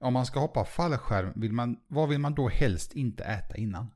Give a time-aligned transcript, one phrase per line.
[0.00, 3.86] Om man ska hoppa fallskärm, vill man, vad vill man då helst inte äta innan?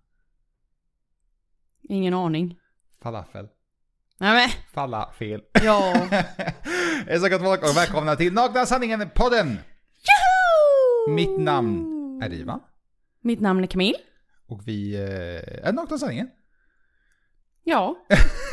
[1.82, 2.58] Ingen aning.
[3.02, 3.48] Falafel.
[4.18, 5.42] Nej men, Falla fel.
[5.64, 5.94] ja.
[7.06, 9.58] Hej så gott folk och välkomna till Nakna Sanningen-podden!
[11.08, 11.86] Mitt namn
[12.22, 12.60] är Ivan.
[13.22, 13.98] Mitt namn är Camille.
[14.46, 16.30] Och vi eh, är Nakna Sanningen.
[17.64, 18.06] Ja,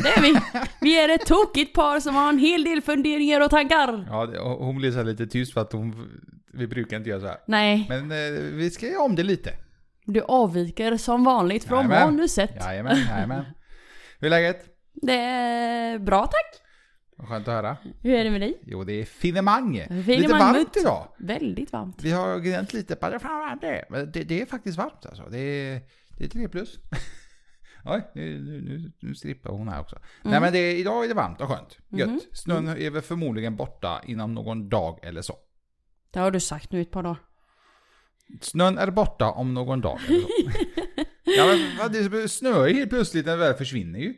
[0.04, 0.40] det är vi.
[0.82, 4.06] Vi är ett tokigt par som har en hel del funderingar och tankar.
[4.10, 6.10] Ja, det- och hon blir så här lite tyst för att hon,
[6.54, 7.38] vi brukar inte göra så här.
[7.48, 9.54] Nej, Men eh, vi ska göra om det lite.
[10.06, 12.16] du avviker som vanligt från Jajamän.
[12.16, 12.52] manuset.
[12.60, 13.44] Jajamän, jajamän.
[14.20, 14.66] Hur är läget?
[14.94, 16.62] Det är bra tack.
[17.18, 17.78] Vad skönt att höra.
[18.04, 18.62] Hur är det med dig?
[18.66, 19.74] Jo, det är finemang.
[19.74, 20.78] Lite Finemang varmt mutt.
[20.78, 21.08] idag.
[21.20, 21.98] Väldigt varmt.
[22.04, 23.86] Vi har gnällt lite på det, fan vad det.
[23.90, 25.24] Men det, det är faktiskt varmt alltså.
[25.32, 25.82] Det är,
[26.18, 26.80] det är 3 plus.
[27.88, 29.96] Oj, nu, nu, nu, strippar hon här också.
[29.96, 30.06] Mm.
[30.32, 31.78] Nej men det, idag är det varmt och skönt.
[31.90, 32.10] Gött.
[32.10, 32.20] Mhm.
[32.34, 35.36] Snön är väl förmodligen borta inom någon dag eller så.
[36.12, 37.18] Det har du sagt nu ett par dagar.
[38.42, 40.28] Snön är borta om någon dag eller så.
[41.24, 41.46] ja
[41.82, 44.14] men det snöar ju helt plötsligt när det väl försvinner ju.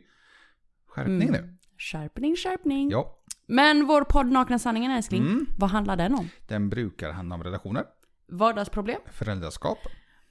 [0.86, 1.32] Skärpning Mm.
[1.42, 1.56] nu.
[1.78, 2.90] Skärpning, skärpning.
[2.90, 3.16] Ja.
[3.46, 5.46] Men vår podd Nakna Sanningen älskling, Mm.
[5.58, 6.28] vad handlar den om?
[6.48, 7.84] Den brukar handla om relationer,
[8.28, 9.78] Vardagsproblem föräldraskap.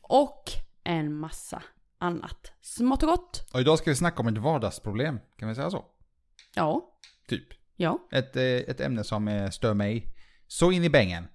[0.02, 0.44] och
[0.84, 1.64] en massa
[2.00, 3.50] annat smått och gott.
[3.54, 5.20] Och idag ska vi snacka om ett vardagsproblem.
[5.38, 5.86] Kan vi säga så?
[6.56, 7.48] Ja, Typ.
[7.76, 8.08] ja.
[8.12, 10.16] Ett, eh, ett ämne som eh, stör mig
[10.48, 11.28] så in i bängen.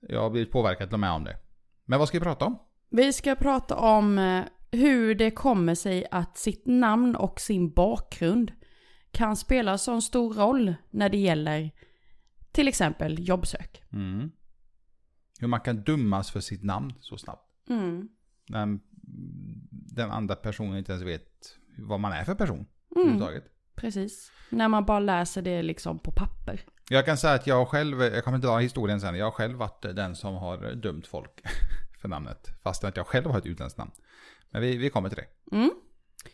[0.00, 1.36] Jag har blivit påverkad till och med om det.
[1.84, 2.58] Men vad ska vi prata om?
[2.90, 8.52] Vi ska prata om eh, hur det kommer sig att sitt namn och sin bakgrund
[9.10, 11.70] kan spela så stor roll när det gäller
[12.52, 13.82] till exempel jobbsök.
[13.92, 14.30] Mm.
[15.40, 17.68] Hur man kan dummas för sitt namn så snabbt.
[17.68, 18.08] Mm.
[18.48, 18.78] När
[19.96, 22.66] den andra personen inte ens vet vad man är för person.
[22.96, 23.22] Mm.
[23.76, 24.32] Precis.
[24.50, 26.60] När man bara läser det liksom på papper.
[26.88, 29.82] Jag kan säga att jag själv, jag kommer dra historien sen, jag har själv varit
[29.82, 31.40] den som har dömt folk
[32.00, 32.48] för namnet.
[32.62, 33.90] Fast att jag själv har ett utländskt namn.
[34.50, 35.56] Men vi, vi kommer till det.
[35.56, 35.70] Mm.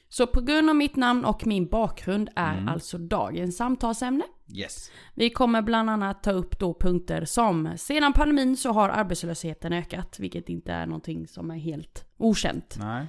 [0.08, 2.68] Så på grund av mitt namn och min bakgrund är Mm.
[2.68, 4.24] alltså dagens samtalsämne.
[4.54, 4.90] Yes.
[5.14, 10.16] Vi kommer bland annat ta upp då punkter som sedan pandemin så har arbetslösheten ökat,
[10.18, 12.76] vilket inte är någonting som är helt okänt.
[12.78, 13.06] Nej.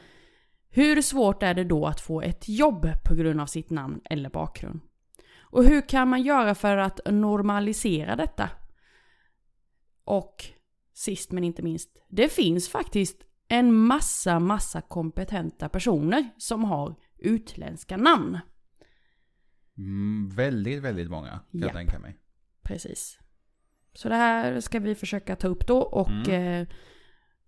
[0.75, 4.29] Hur svårt är det då att få ett jobb på grund av sitt namn eller
[4.29, 4.79] bakgrund?
[5.41, 8.50] Och hur kan man göra för att normalisera detta?
[10.03, 10.45] Och
[10.94, 17.97] sist men inte minst, det finns faktiskt en massa, massa kompetenta personer som har utländska
[17.97, 18.39] namn.
[19.78, 21.73] Mm, väldigt, väldigt många kan jag Japp.
[21.73, 22.17] tänka mig.
[22.63, 23.19] Precis.
[23.94, 26.62] Så det här ska vi försöka ta upp då och Mm.
[26.62, 26.67] eh,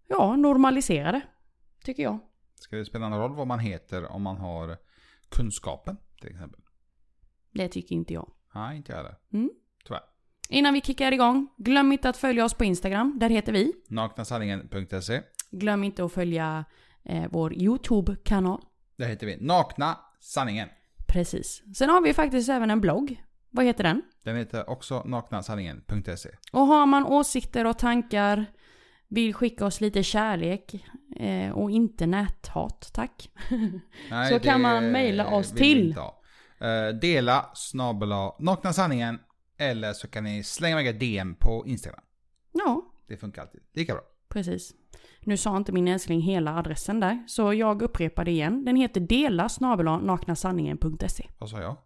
[0.07, 1.21] ja, normalisera det.
[1.83, 2.19] Tycker jag.
[2.65, 4.77] Ska det spela någon roll vad man heter om man har
[5.29, 6.61] kunskapen till exempel?
[7.51, 8.31] Det tycker inte jag.
[8.55, 9.15] Nej, inte jag heller.
[9.33, 9.49] Mm.
[9.85, 10.01] Tyvärr.
[10.49, 13.19] Innan vi kickar igång, glöm inte att följa oss på Instagram.
[13.19, 13.73] Där heter vi.
[13.87, 15.21] Naknasanningen.se.
[15.51, 16.65] Glöm inte att följa
[17.03, 18.61] eh, vår YouTube-kanal.
[18.95, 20.69] Där heter vi Nakna Sanningen.
[21.07, 21.63] Precis.
[21.75, 23.23] Sen har vi faktiskt även en blogg.
[23.49, 24.01] Vad heter den?
[24.23, 26.29] Den heter också naknasanningen.se.
[26.51, 28.45] Och har man åsikter och tankar,
[29.15, 33.29] vill skicka oss lite kärlek eh, och inte näthat, tack.
[34.09, 35.95] Nej, Så kan man mejla oss till.
[36.59, 39.19] Eh, dela snabela nakna sanningen.
[39.57, 42.01] Eller så kan ni slänga iväg ett DM på Instagram.
[42.51, 43.61] Ja, Det funkar alltid.
[43.73, 44.03] Lika bra.
[44.29, 44.73] precis.
[45.21, 48.65] Nu sa inte min älskling hela adressen där, så jag upprepar det igen.
[48.65, 49.49] Den heter dela
[50.01, 51.29] naknasanningen.se.
[51.37, 51.77] Vad sa jag?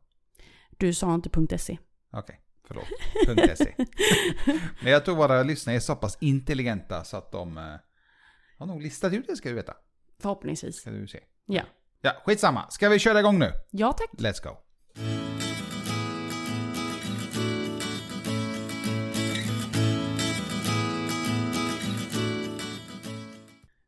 [0.77, 1.77] Du sa inte .se.
[2.11, 3.57] Okej, förlåt.
[3.57, 3.75] .se.
[4.81, 7.63] Men jag tror våra lyssnare är så pass intelligenta så att de eh,
[8.57, 9.73] har nog listat ut det ska du veta.
[10.21, 10.75] Förhoppningsvis.
[10.75, 11.19] Ska du se.
[11.45, 11.63] Ja.
[12.01, 12.69] Ja, skitsamma.
[12.69, 13.51] Ska vi köra igång nu?
[13.71, 14.09] Ja tack.
[14.11, 14.57] Let's go.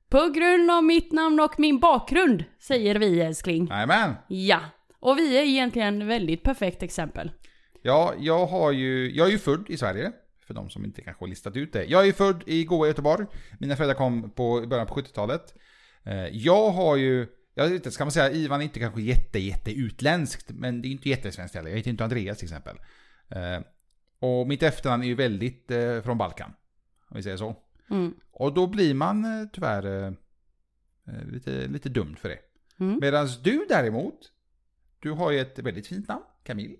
[0.09, 3.67] På grund av mitt namn och min bakgrund, säger vi älskling.
[3.67, 4.15] Jajamän.
[4.27, 4.59] Ja.
[4.99, 7.31] Och vi är egentligen väldigt perfekt exempel.
[7.81, 10.11] Ja, jag har ju, jag är ju född i Sverige.
[10.47, 11.85] För de som inte kanske har listat ut det.
[11.85, 13.25] Jag är ju född i goa Göteborg.
[13.59, 15.53] Mina föräldrar kom på i början på 70-talet.
[16.03, 19.39] Eh, Jag har ju, jag vet inte, ska man säga Ivan är inte kanske jätte,
[19.39, 20.51] jätte utländskt.
[20.51, 21.69] Men det är inte jättesvenskt heller.
[21.69, 22.77] Jag heter inte Andreas till exempel.
[23.29, 23.59] Eh,
[24.19, 26.53] Och mitt efternamn är ju väldigt eh, från Balkan.
[27.09, 27.55] Om vi säger så.
[27.89, 28.13] Mm.
[28.31, 30.15] Och då blir man tyvärr
[31.31, 32.39] lite, lite dum för det.
[32.79, 32.99] Mm.
[33.01, 34.31] Medan du däremot,
[34.99, 36.75] du har ju ett väldigt fint namn, Camille.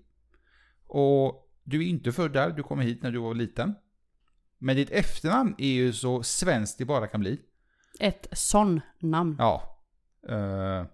[0.94, 3.74] Och du är inte född där, du kom hit när du var liten.
[4.58, 7.40] Men ditt efternamn är ju så svenskt det bara kan bli.
[8.00, 9.36] Ett sån namn.
[9.38, 9.78] Ja.
[10.28, 10.86] Eh,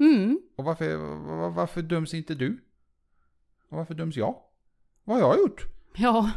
[0.00, 0.40] Mm.
[0.56, 0.96] och varför,
[1.36, 2.64] var- varför döms inte du?
[3.70, 4.36] Och varför döms jag?
[5.04, 5.64] Vad har jag gjort?
[5.96, 6.30] Ja,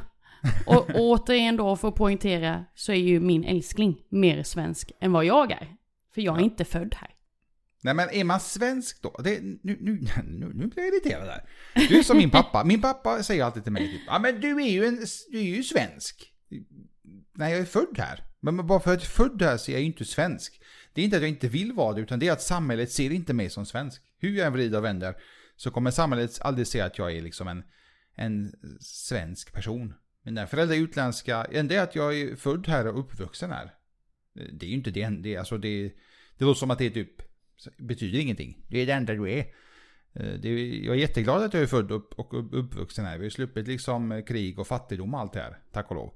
[0.68, 5.26] Och återigen då för att poängtera så är ju min älskling mer svensk än vad
[5.26, 5.76] jag är.
[6.14, 6.46] För jag är Ja.
[6.46, 7.16] inte född här.
[7.84, 9.22] Nej men är man svensk då?
[9.24, 11.50] Det, nu, nu, nu, nu blir jag irriterad där.
[11.90, 12.64] Du är som min pappa.
[12.64, 15.44] Min pappa säger alltid till mig typ, ja men du är ju, en, du är
[15.44, 16.34] ju svensk.
[17.34, 18.24] Nej jag är född här.
[18.40, 20.62] Men bara för att jag är född här så är jag ju inte svensk.
[20.94, 23.12] Det är inte att jag inte vill vara det, utan det är att samhället ser
[23.12, 24.02] inte mig som svensk.
[24.18, 25.16] Hur jag än vrider och vänder
[25.56, 27.64] så kommer samhället aldrig se att jag är liksom en,
[28.16, 29.94] en svensk person.
[30.24, 33.74] Mina föräldrar är utländska, det är att jag är född här och uppvuxen här.
[34.34, 35.94] Det är ju inte det, det, alltså det,
[36.38, 37.31] det låter som att det är typ,
[37.78, 38.66] betyder ingenting.
[38.68, 39.40] Det är det enda du är.
[40.14, 43.18] Eh, det är jag är jätteglad att jag är född upp och uppvuxen här.
[43.18, 46.14] Vi har sluppit liksom eh, krig och fattigdom och allt det här, tack och lov.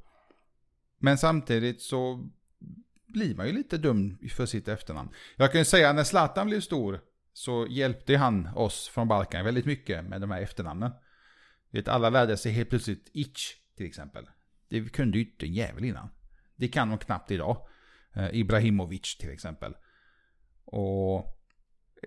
[0.98, 2.30] Men samtidigt så
[3.08, 5.10] blir man ju lite dum för sitt efternamn.
[5.36, 7.00] Jag kan ju säga när Zlatan blev stor
[7.34, 10.92] så hjälpte han oss från Balkan väldigt mycket med de här efternamnen.
[11.72, 14.30] Vet, alla lärde sig helt plötsligt Itch till exempel.
[14.70, 16.10] Det kunde ju inte en jävel innan.
[16.56, 17.68] Det kan de knappt idag.
[18.14, 19.74] Eh, Ibrahimovic till exempel.
[20.66, 21.35] Och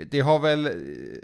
[0.07, 0.73] det har väl eh,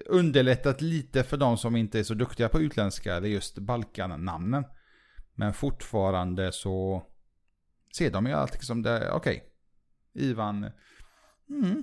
[0.06, 4.64] underlättat lite för de som inte är så duktiga på utländska, det är just Balkan-namnen.
[5.34, 7.02] Men fortfarande så
[7.96, 9.44] ser de ju alltid som det, okej.
[10.14, 10.70] Ivan,
[11.50, 11.82] mm,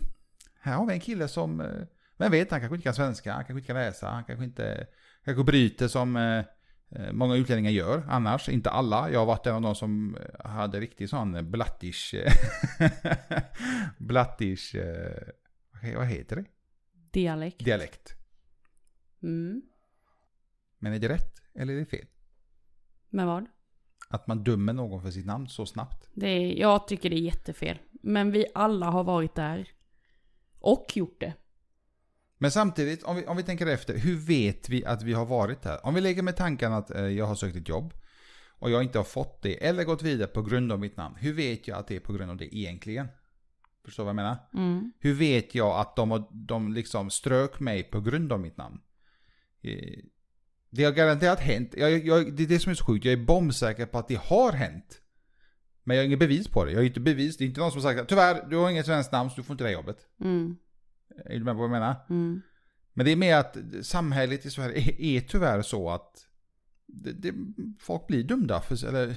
[0.62, 1.82] här har vi en kille som, eh,
[2.18, 4.88] vem vet, han kanske inte kan svenska, han kanske inte kan läsa, han kanske inte,
[5.26, 6.44] kanske bryter som eh,
[7.12, 9.12] många utlänningar gör annars, inte alla.
[9.12, 12.16] Jag har varit en av de som hade riktigt sån blattish,
[13.98, 14.76] blattish,
[15.96, 16.46] vad heter det?
[17.12, 17.66] Dialekt.
[17.66, 18.14] Dialekt.
[19.24, 19.62] Mm.
[20.80, 22.06] Men är det rätt eller är det fel?
[23.10, 23.46] Men vad?
[24.10, 26.10] Att man dömer någon för sitt namn så snabbt?
[26.14, 27.80] Det är, jag tycker det är jättefel.
[27.92, 29.70] Men vi alla har varit där.
[30.60, 31.34] Och gjort det.
[32.38, 35.66] Men samtidigt, om vi, om vi tänker efter, hur vet vi att vi har varit
[35.66, 35.86] här?
[35.86, 37.94] Om vi lägger med tanken att eh, jag har sökt ett jobb
[38.60, 41.16] och jag inte har fått det eller gått vidare på grund av mitt namn.
[41.20, 43.08] Hur vet jag att det är på grund av det egentligen?
[43.86, 44.38] Förstår du vad jag menar?
[44.54, 44.92] Mm.
[45.00, 48.80] Hur vet jag att de, de liksom strök mig på grund av mitt namn?
[49.62, 50.00] Eh,
[50.70, 51.74] Det har garanterat hänt.
[51.78, 53.06] Jag, jag, det är det som är så sjukt.
[53.06, 55.02] Jag är bombsäker på att det har hänt.
[55.84, 56.72] Men jag har inget bevis på det.
[56.72, 57.38] Jag har inte bevis.
[57.38, 59.36] Det är inte någon som har sagt att tyvärr, du har inget svenskt namn så
[59.36, 59.98] du får inte det jobbet.
[60.22, 60.58] Mm.
[61.26, 61.96] Är du med på vad jag menar?
[62.10, 62.42] Mm.
[62.94, 66.28] Men det är mer att samhället i Sverige är, är tyvärr så att
[66.88, 67.34] det, det,
[67.80, 68.62] folk blir dömda.
[68.62, 69.08] För, eller,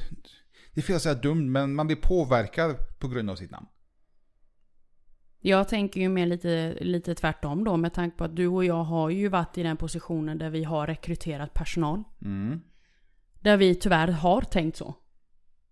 [0.74, 3.66] det är fel att säga dum, men man blir påverkad på grund av sitt namn.
[5.46, 8.84] Jag tänker ju mer lite, lite tvärtom då med tanke på att du och jag
[8.84, 12.02] har ju varit i den positionen där vi har rekryterat personal.
[12.22, 12.60] Mm.
[13.40, 14.94] Där vi tyvärr har tänkt så.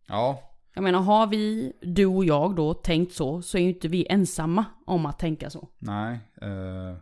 [0.09, 0.43] Ja,
[0.75, 4.07] Jag menar har vi, du och jag då, tänkt så så är ju inte vi
[4.11, 5.69] ensamma om att tänka så.
[5.79, 6.21] nej.
[6.43, 6.97] eh,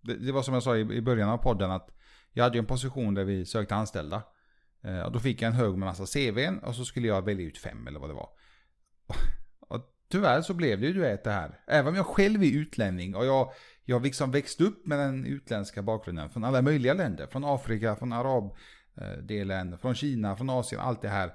[0.00, 1.90] det, det var som jag sa i, i början av podden att
[2.32, 4.22] jag hade ju en position där vi sökte anställda.
[4.84, 7.46] Eh, och då fick jag en hög med massa CVn och så skulle jag välja
[7.46, 8.28] ut fem eller vad det var.
[10.10, 11.60] Tyvärr så blev det ju du vet det här.
[11.66, 13.52] Även om jag själv är utlänning och jag,
[13.84, 17.26] jag liksom växt upp med den utländska bakgrunden från alla möjliga länder.
[17.26, 21.32] Från Afrika, från arabdelen, eh, från Kina, från Asien, allt det här.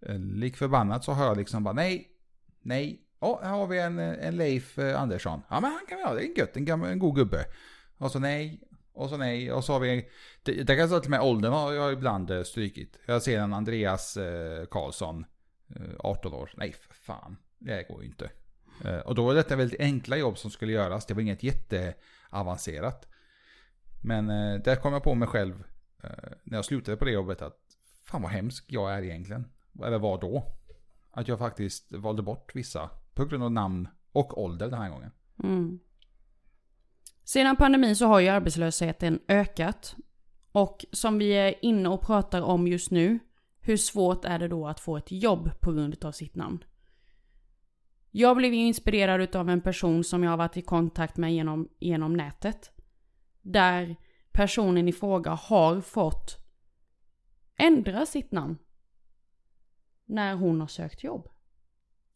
[0.00, 2.08] Eh, lik förbannat så har jag liksom bara nej,
[2.62, 3.04] nej.
[3.20, 5.42] Åh, här har vi en, en Leif eh, Andersson.
[5.50, 7.44] Ja men han kan vi ha, det är gött, en, gammal, en god gubbe.
[7.98, 8.60] Och så nej,
[8.92, 10.08] och så nej, och så har vi...
[10.42, 12.98] Det, det kan säga till med åldern har jag ibland strykit.
[13.06, 15.24] Jag ser en Andreas eh, Karlsson,
[15.98, 16.50] 18 år.
[16.56, 18.30] Nej för fan, det går ju inte.
[18.84, 21.06] Eh, och då var detta väldigt enkla jobb som skulle göras.
[21.06, 23.08] Det var inget jätteavancerat.
[24.02, 25.64] Men eh, där kom jag på mig själv
[26.02, 26.10] eh,
[26.44, 27.58] när jag slutade på det jobbet att
[28.04, 29.44] fan vad hemsk jag är egentligen.
[29.84, 30.54] Eller var då.
[31.10, 35.10] Att jag faktiskt valde bort vissa på grund av namn och ålder den här gången.
[35.44, 35.78] Mm.
[37.24, 39.96] Sedan pandemin så har ju arbetslösheten ökat.
[40.52, 43.18] Och som vi är inne och pratar om just nu,
[43.60, 46.64] hur svårt är det då att få ett jobb på grund av sitt namn?
[48.10, 51.68] Jag blev ju inspirerad av en person som jag har varit i kontakt med genom,
[51.78, 52.70] genom nätet.
[53.42, 53.96] Där
[54.32, 56.36] personen i fråga har fått
[57.56, 58.58] ändra sitt namn.
[60.04, 61.28] När hon har sökt jobb.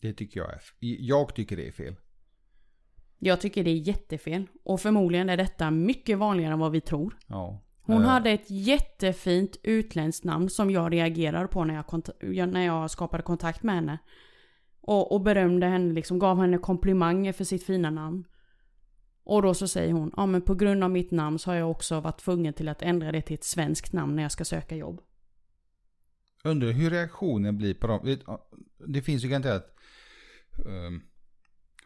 [0.01, 0.61] Det tycker jag är...
[0.79, 1.95] Jag tycker det är fel.
[3.19, 4.47] Jag tycker det är jättefel.
[4.65, 7.19] Och förmodligen är detta mycket vanligare än vad vi tror.
[7.27, 7.61] Ja.
[7.81, 11.85] Hon Eh, hade ett jättefint utländskt namn som jag reagerade på när
[12.21, 13.99] jag, när jag skapade kontakt med henne.
[14.83, 18.25] Och, och berömde henne, liksom gav henne komplimanger för sitt fina namn.
[19.25, 21.71] Och då så säger hon, ja men på grund av mitt namn så har jag
[21.71, 24.77] också varit tvungen till att ändra det till ett svenskt namn när jag ska söka
[24.77, 25.01] jobb.
[26.45, 28.17] Undrar hur reaktionen blir på dem.
[28.87, 29.77] Det finns ju garanterat
[30.67, 31.03] um,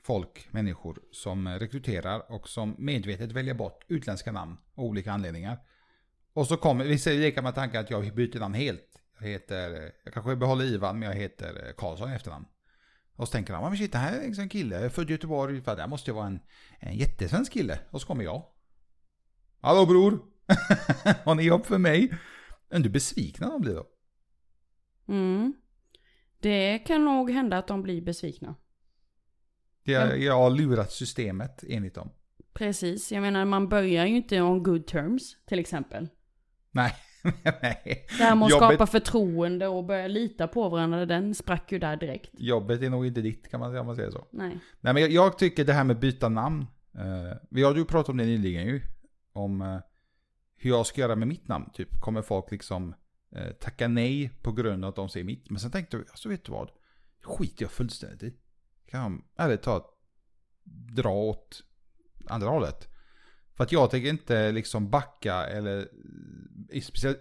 [0.02, 5.58] folk, människor som rekryterar och som medvetet väljer bort utländska namn av olika anledningar.
[6.32, 9.02] Och så kommer, vi säger leka med tanken att jag byter namn helt.
[9.18, 12.46] Jag heter, jag kanske behåller Ivan men jag heter eh, Karlsson i efternamn.
[13.16, 15.10] Och så tänker han, men shit det här är liksom en kille, jag är född
[15.10, 16.40] i Göteborg, för det här måste ju vara en,
[16.80, 17.78] en jättesvensk kille.
[17.90, 18.44] Och så kommer jag.
[19.60, 20.18] Hallå bror!
[21.24, 22.12] Har ni jobb för mig?
[22.70, 23.86] Men du besvikna de blir då?
[25.08, 25.54] Mm.
[26.40, 28.54] Det kan nog hända att de blir besvikna.
[29.82, 32.10] Jag, jag har lurat systemet enligt dem.
[32.52, 36.08] Precis, jag menar man börjar ju inte on good terms till exempel.
[36.70, 36.92] Nej,
[37.62, 38.06] nej.
[38.18, 41.78] Det här med att Jobbet- skapa förtroende och börja lita på varandra, den sprack ju
[41.78, 42.30] där direkt.
[42.32, 44.26] Jobbet är nog inte ditt kan man säga om man säger så.
[44.30, 44.58] Nej.
[44.80, 46.66] Nej men jag, jag tycker det här med byta namn.
[46.94, 48.82] Eh, vi har ju pratat om det nyligen ju.
[49.32, 49.78] Om eh,
[50.56, 51.70] hur jag ska göra med mitt namn.
[51.72, 52.94] Typ kommer folk liksom
[53.36, 55.50] eh, tacka nej på grund av att de säger mitt.
[55.50, 56.70] Men sen tänkte jag, alltså vet du vad?
[57.22, 58.36] Skiter jag fullständigt i.
[58.90, 59.86] Kan ärligt talat
[60.96, 61.62] dra åt
[62.28, 62.88] andra hållet.
[63.56, 65.88] För att jag tänker inte liksom backa eller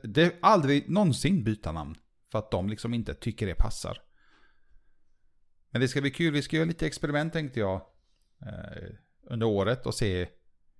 [0.04, 1.96] det aldrig någonsin byta namn.
[2.32, 4.02] För att de liksom inte tycker det passar.
[5.70, 7.82] Men det ska bli kul, vi ska göra lite experiment tänkte jag.
[8.42, 8.90] Eh,
[9.24, 10.28] under året och se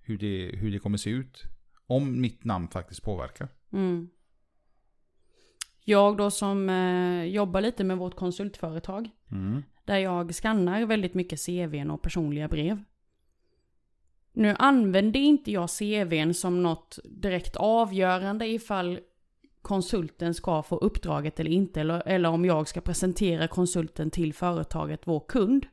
[0.00, 1.42] hur det, hur det kommer se ut.
[1.86, 3.48] Om mitt namn faktiskt påverkar.
[3.72, 4.08] Mm.
[5.84, 9.10] Jag då som eh, jobbar lite med vårt konsultföretag.
[9.32, 9.62] Mm.
[9.84, 12.82] Där jag skannar väldigt mycket CVn och personliga brev.
[14.36, 18.98] Nu använder inte jag CVn som något direkt avgörande ifall
[19.62, 21.80] konsulten ska få uppdraget eller inte.
[21.80, 25.66] Eller, eller om jag ska presentera konsulten till företaget, vår kund.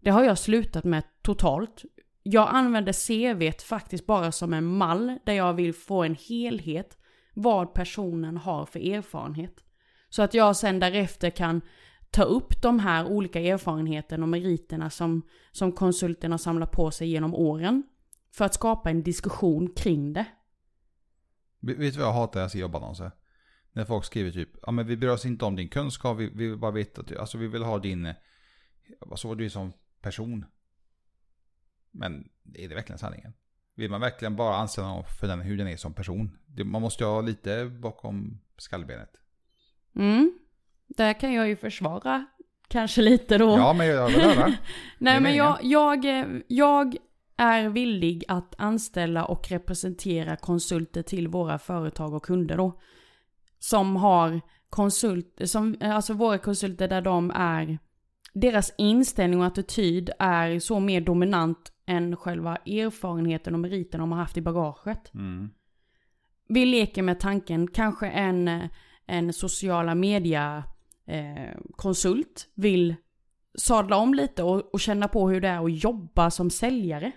[0.00, 1.84] Det har jag slutat med totalt.
[2.22, 6.98] Jag använder CVt faktiskt bara som en mall där jag vill få en helhet
[7.34, 9.64] vad personen har för erfarenhet.
[10.08, 11.60] Så att jag sen därefter kan
[12.10, 17.08] ta upp de här olika erfarenheterna och meriterna som, som konsulten har samlat på sig
[17.08, 17.82] genom åren.
[18.32, 20.26] För att skapa en diskussion kring det.
[21.60, 23.10] Vet du vad jag hatar när jag ser jobbannonser?
[23.72, 26.48] När folk skriver typ, ja men vi bryr oss inte om din kunskap, vi, vi
[26.48, 28.14] vill bara veta, alltså vi vill ha din, eh,
[29.00, 30.44] vad så du är som person.
[31.90, 33.32] Men är det verkligen sanningen?
[33.74, 36.38] Vill man verkligen bara anställa någon för den, hur den är som person?
[36.46, 39.10] Det, man måste ju ha lite bakom skallbenet.
[39.94, 40.38] Mm.
[40.96, 42.26] Där kan jag ju försvara
[42.68, 43.48] kanske lite då.
[43.48, 44.52] Ja men jag vill höra.
[44.98, 46.96] Nej men jag, jag, eh, jag
[47.36, 52.80] är villig att anställa och representera konsulter till våra företag och kunder då.
[53.58, 57.78] Som har konsult, som, eh, alltså våra konsulter där de är,
[58.32, 64.18] deras inställning och attityd är så mer dominant än själva erfarenheten och meriten de har
[64.18, 65.14] haft i bagaget.
[65.14, 65.50] Mm.
[66.48, 68.70] Vi leker med tanken, kanske en, eh,
[69.06, 70.64] en sociala media
[71.10, 72.94] eh, konsult vill
[73.54, 77.12] sadla om lite och, och känna på hur det är att jobba som säljare.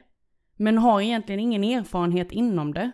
[0.58, 2.92] Men har egentligen ingen erfarenhet inom det.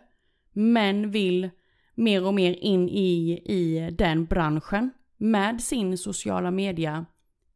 [0.54, 1.50] Men vill
[1.96, 7.06] mer och mer in i, i den branschen med sin sociala media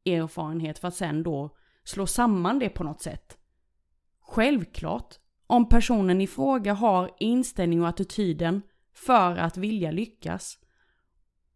[0.06, 3.38] erfarenhet för att sen då slå samman det på något sätt.
[4.22, 5.16] Självklart,
[5.48, 8.62] om personen i fråga har inställning och attityden
[8.94, 10.60] för att vilja lyckas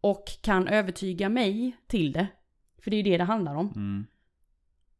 [0.00, 2.26] och kan övertyga mig till det,
[2.82, 4.06] för det är ju det det handlar om, Mm.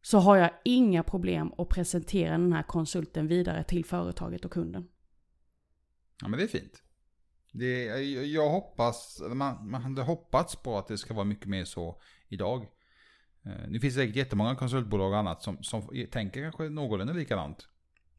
[0.03, 4.89] så har jag inga problem att presentera den här konsulten vidare till företaget och kunden.
[6.21, 6.83] Ja men det är fint.
[7.53, 7.85] Det,
[8.25, 12.63] jag, hoppas, man, man hade hoppats på att det ska vara mycket mer så idag.
[13.45, 17.69] Eh, Nu finns det säkert jättemånga konsultbolag och annat som, som tänker kanske någorlunda likadant.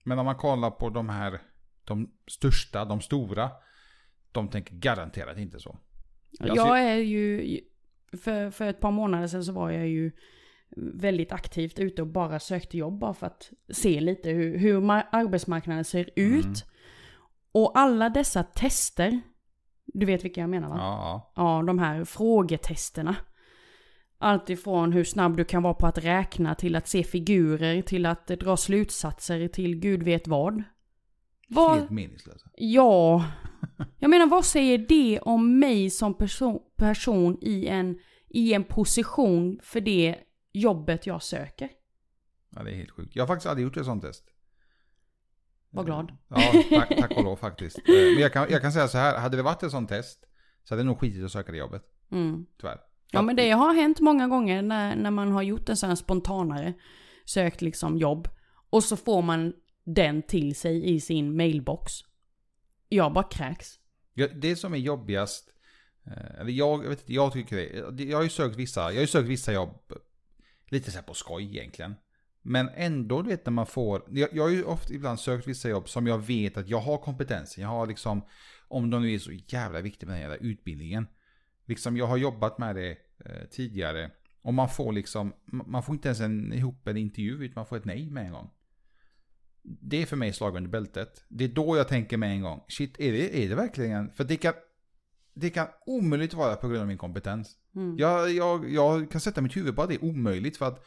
[0.03, 1.41] Men om man kollar på de här,
[1.83, 3.51] de största, de stora,
[4.31, 5.79] de tänker garanterat inte så.
[6.31, 7.59] Jag, är ju,
[8.23, 10.11] för, för ett par månader sedan så var jag ju
[10.77, 15.05] väldigt aktivt ute och bara sökte jobb bara för att se lite hur, hur ma-
[15.11, 16.45] arbetsmarknaden ser ut.
[16.45, 16.53] Mm.
[17.51, 19.21] Och alla dessa tester,
[19.85, 20.75] du vet vilka jag menar va?
[20.77, 23.15] Ja, Ja, de här frågetesterna.
[24.17, 28.05] Allt ifrån hur snabb du kan vara på att räkna till att se figurer till
[28.05, 30.63] att dra slutsatser till gud vet vad.
[31.49, 31.55] Ja.
[31.55, 31.77] Vad?
[31.77, 32.49] Helt meningslösa.
[32.55, 33.25] Ja.
[33.99, 39.59] Jag menar vad säger det om mig som person, person i, en, i en position
[39.63, 40.15] för det
[40.53, 41.69] jobbet jag söker?
[42.55, 43.15] Ja, det är helt sjukt.
[43.15, 44.23] Jag har faktiskt aldrig gjort ett sånt test.
[45.71, 46.17] Var glad.
[46.27, 47.77] Ja, tack, tack och lov faktiskt.
[47.77, 50.19] Eh, Men jag kan, jag kan säga så här, hade det varit ett sånt test
[50.63, 51.83] så hade jag nog skitit att söka det jobbet.
[52.11, 52.45] Mm.
[52.59, 52.79] Tyvärr.
[53.11, 55.95] Ja men det har hänt många gånger när, när man har gjort en sån här
[55.95, 56.73] spontanare,
[57.25, 58.27] sökt liksom jobb,
[58.69, 61.91] och så får man den till sig i sin mailbox.
[62.89, 63.79] Jag bara kräks.
[64.13, 65.49] Ja, Det som är jobbigast,
[66.05, 67.55] eh, eller jag, jag, vet inte, jag tycker
[67.91, 68.03] det.
[68.03, 69.93] Jag har ju sökt vissa, jag har ju sökt vissa jobb
[70.69, 71.95] lite så här på skoj egentligen.
[72.41, 75.69] Men ändå, du vet när man får, jag, jag har ju ofta ibland sökt vissa
[75.69, 77.61] jobb som jag vet att jag har kompetensen.
[77.63, 78.21] Jag har liksom,
[78.67, 81.07] om de nu är så jävla viktiga med den här utbildningen.
[81.65, 84.11] Liksom jag har jobbat med det eh, tidigare.
[84.41, 87.77] Och man får liksom, man får inte ens en, ihop en intervju utan man får
[87.77, 88.49] ett nej med en gång.
[89.61, 91.23] Det är för mig slag under bältet.
[91.27, 94.23] Det är då jag tänker med en gång, shit är det, är det verkligen, för
[94.23, 94.53] det kan,
[95.33, 97.57] det kan omöjligt vara på grund av min kompetens.
[97.75, 97.97] Mm.
[97.97, 100.85] Jag, jag, jag kan sätta mitt huvud på att det är omöjligt för att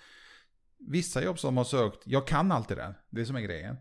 [0.78, 2.94] vissa jobb som har sökt, jag kan allt det där.
[3.10, 3.76] Det är som är grejen.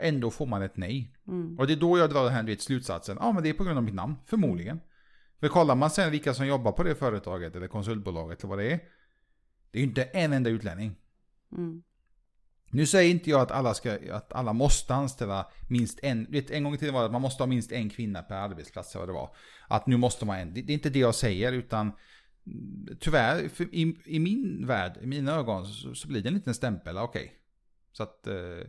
[0.00, 1.16] Ändå får man ett nej.
[1.28, 1.58] Mm.
[1.58, 3.16] Och det är då jag drar den här vet, slutsatsen.
[3.20, 4.80] Ja men det är på grund av mitt namn, förmodligen.
[5.40, 8.72] För kollar man sen vilka som jobbar på det företaget eller konsultbolaget eller vad det
[8.72, 8.80] är.
[9.70, 10.96] Det är ju inte en enda utlänning.
[11.52, 11.82] Mm.
[12.70, 16.26] Nu säger inte jag att alla, ska, att alla måste anställa minst en.
[16.30, 18.34] Vet, en gång i tiden var det att man måste ha minst en kvinna per
[18.34, 18.94] arbetsplats.
[18.94, 19.36] eller Vad det var.
[19.68, 20.54] Att nu måste man en.
[20.54, 21.92] Det, det är inte det jag säger utan
[22.46, 26.54] mm, tyvärr i, i min värld, i mina ögon så, så blir det en liten
[26.54, 26.98] stämpel.
[26.98, 27.32] Okej.
[27.92, 28.68] Så att eh,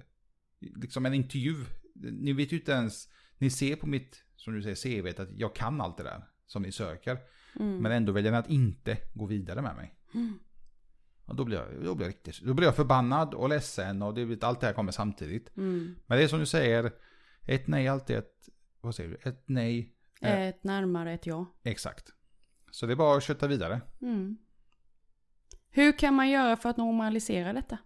[0.60, 1.56] liksom en intervju.
[1.94, 3.10] Ni vet ju inte ens.
[3.38, 6.62] Ni ser på mitt, som du säger, CV att jag kan allt det där som
[6.62, 7.18] ni söker.
[7.60, 7.78] Mm.
[7.78, 9.94] Men ändå väljer ni att inte gå vidare med mig.
[10.14, 10.40] Mm.
[11.28, 14.14] Och då blir jag, då blir jag, riktigt, då blir jag förbannad och ledsen och
[14.14, 15.58] det, allt det här kommer samtidigt.
[15.58, 15.96] Mm.
[16.06, 16.92] Men det är som du säger,
[17.46, 18.50] ett nej är alltid ett,
[18.82, 19.96] vad säger du, ett nej.
[20.22, 21.46] eh, Ett närmare ett ja.
[21.64, 22.14] Exakt.
[22.72, 23.82] Så det är bara att köta vidare.
[24.02, 24.38] Mm.
[25.70, 27.78] Hur kan man göra för att normalisera detta?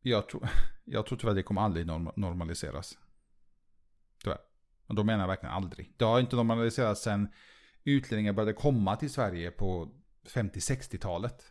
[0.00, 0.48] Jag tror,
[0.84, 2.98] jag tror tyvärr att det kommer aldrig norm, normaliseras.
[4.22, 4.38] Tyvärr.
[4.86, 5.94] Och då menar jag verkligen aldrig.
[5.96, 7.28] Det har inte normaliserats sedan
[7.84, 9.94] utlänningar började komma till Sverige på
[10.28, 11.44] 50-60-talet.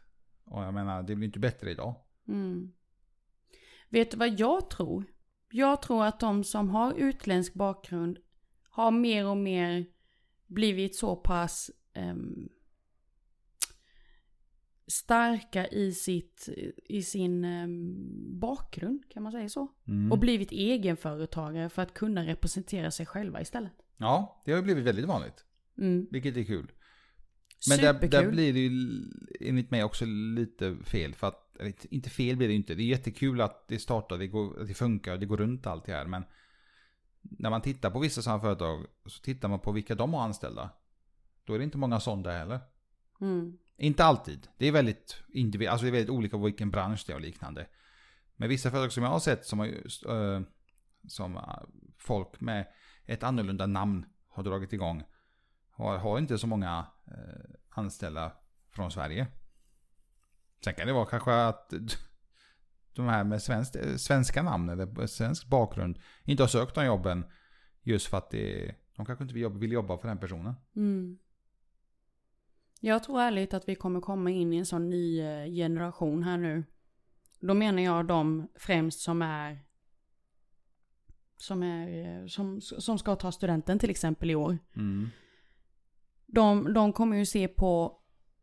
[0.46, 1.96] Och jag menar, det blir inte bättre idag.
[2.28, 2.72] Mm.
[3.90, 5.06] Vet du vad jag tror?
[5.52, 8.18] Jag tror att de som har utländsk bakgrund
[8.70, 9.86] har mer och mer
[10.48, 12.50] blivit så pass ehm,
[14.88, 16.50] starka i, sitt,
[16.86, 19.68] i sin ehm, bakgrund, kan man säga så?
[19.88, 20.12] Mm.
[20.12, 23.74] Och blivit egenföretagare för att kunna representera sig själva istället.
[23.98, 25.46] Ja, det har ju blivit väldigt vanligt.
[25.78, 26.08] Mm.
[26.12, 26.72] Vilket är kul.
[27.70, 28.10] Men där, Superkul.
[28.10, 29.02] där blir det ju
[29.40, 31.14] enligt mig också lite fel.
[31.14, 31.56] För att,
[31.90, 32.76] inte- fel blir det inte.
[32.76, 35.86] Det är jättekul att det startar, det, går, att det funkar, det går runt allt
[35.86, 36.06] det här.
[36.06, 36.24] Men
[37.22, 40.70] när man tittar på vissa sådana företag så tittar man på vilka de har anställda.
[41.44, 42.60] Då är det inte många sådana heller.
[43.22, 43.58] Mm.
[43.78, 44.48] Inte alltid.
[44.58, 47.68] Det är väldigt, individ, alltså det är väldigt olika vilken bransch det är och liknande.
[48.36, 50.42] Men vissa företag som jag har sett som, har, eh,
[51.08, 51.40] som
[51.98, 52.68] folk med
[53.06, 55.04] ett annorlunda namn har dragit igång.
[55.70, 56.86] Har, har inte så många
[57.74, 58.32] anställda
[58.72, 59.28] från Sverige.
[60.64, 61.74] Sen kan det vara kanske att
[62.96, 67.26] de här med svenskt, eh, svenska namn eller svensk bakgrund inte har sökt de jobben.
[67.82, 70.54] Just för att det, de kanske inte vill jobba, vill jobba för den personen.
[70.76, 71.18] Mm.
[72.80, 76.38] Jag tror ärligt att vi kommer komma in i en sån ny eh, generation här
[76.38, 76.64] nu.
[77.40, 79.60] Då menar jag de främst som är
[81.38, 84.58] som, är, eh, som, som ska ta studenten till exempel i år.
[84.76, 85.10] Mm.
[86.34, 87.98] De, de kommer ju se på,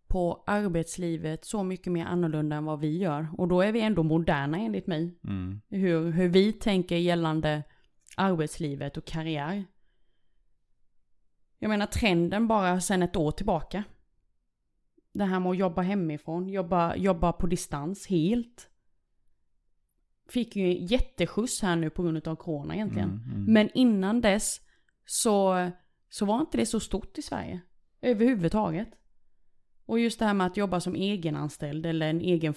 [0.08, 3.28] på arbetslivet så mycket mer annorlunda än vad vi gör.
[3.38, 5.18] Och då är vi ändå moderna enligt mig.
[5.24, 5.60] Mm.
[5.68, 7.62] Hur, hur vi tänker gällande
[8.16, 9.64] arbetslivet och karriär.
[11.58, 13.84] Jag menar trenden bara sedan ett år tillbaka.
[15.12, 18.68] Det här med att jobba hemifrån, jobba, jobba på distans helt.
[20.28, 23.08] Fick ju jätteskjuts här nu på grund av corona egentligen.
[23.08, 23.52] Mm, mm.
[23.52, 24.60] Men innan dess
[25.04, 25.70] så,
[26.08, 27.60] så var inte det så stort i Sverige.
[28.02, 28.88] Överhuvudtaget.
[29.86, 32.54] Och just det här med att jobba som egenanställd eller en egen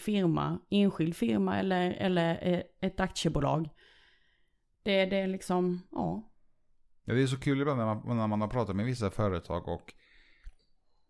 [0.00, 3.68] firma, enskild firma eller, eller eh, ett aktiebolag.
[4.82, 6.32] Det, det är liksom, ja.
[7.04, 9.68] Ja, det är så kul ibland när man, när man har pratat med vissa företag
[9.68, 9.92] och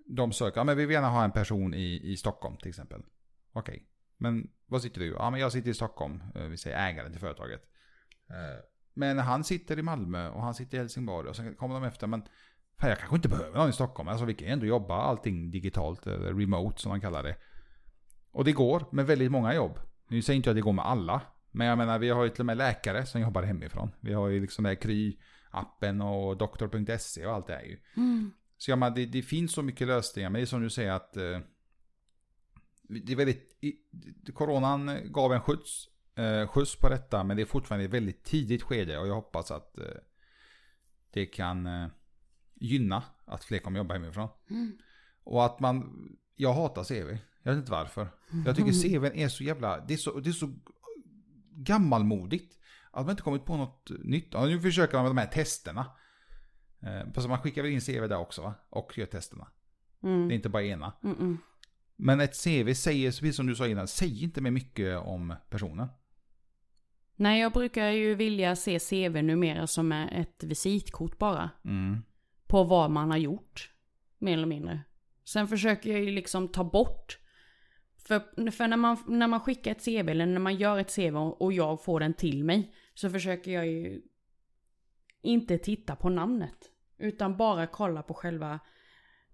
[0.07, 3.03] de söker, ja men vi vill gärna ha en person i, i Stockholm till exempel.
[3.53, 5.07] Okej, men var sitter du?
[5.07, 7.61] Ja men jag sitter i Stockholm, eh, vi säger ägaren till företaget.
[8.31, 8.65] Eh,
[8.95, 12.07] men han sitter i Malmö och han sitter i Helsingborg och sen kommer de efter,
[12.07, 12.23] men
[12.81, 14.09] fan, jag kanske inte behöver någon i Stockholm.
[14.09, 17.37] Alltså vi kan ju ändå jobba allting digitalt, eller remote som man kallar det.
[18.31, 19.79] Och det går med väldigt många jobb.
[20.09, 21.21] Nu säger inte jag att det går med alla.
[21.51, 23.91] Men jag menar, vi har ju till och med läkare som jobbar hemifrån.
[24.01, 27.79] Vi har ju liksom det här Kry-appen och doktor.se och allt det här ju.
[27.97, 28.33] Mm.
[28.59, 30.93] Så jag menar, det, det finns så mycket lösningar, men det är som du säger
[30.93, 31.39] att eh,
[32.89, 33.73] det är väldigt, i,
[34.33, 38.63] coronan gav en skjuts, eh, skjuts på detta, men det är fortfarande ett väldigt tidigt
[38.63, 39.85] skede och jag hoppas att eh,
[41.11, 41.89] det kan eh,
[42.61, 44.29] gynna att fler kommer jobba hemifrån.
[44.51, 44.73] Mm.
[45.25, 48.09] Och att man, jag hatar CV, jag vet inte varför.
[48.47, 50.55] Jag tycker CVn är så jävla, det är så, det är så
[51.53, 52.59] gammalmodigt.
[52.91, 54.29] Att man inte kommit på något nytt.
[54.33, 55.87] Ja, nu försöker man med de här testerna.
[56.81, 58.55] Eh, man skickar väl in CV där också va?
[58.71, 59.49] Och gör testerna.
[60.01, 60.31] Det är Mm.
[60.31, 60.93] inte bara ena.
[61.05, 61.37] Mm -mm.
[61.97, 65.89] Men ett CV säger, precis som du sa innan, säger inte med mycket om personen.
[67.17, 71.51] Nej, jag brukar ju vilja se CV numera som ett visitkort bara.
[71.65, 72.03] Mm.
[72.49, 73.71] På vad man har gjort.
[74.19, 74.81] Mer eller mindre.
[75.25, 77.19] Sen försöker jag ju liksom ta bort.
[78.07, 81.17] För, för när, man, när man skickar ett CV eller när man gör ett CV
[81.17, 82.75] och jag får den till mig.
[82.95, 84.03] Så försöker jag ju
[85.23, 86.73] inte titta på namnet.
[86.99, 88.61] Utan bara kolla på själva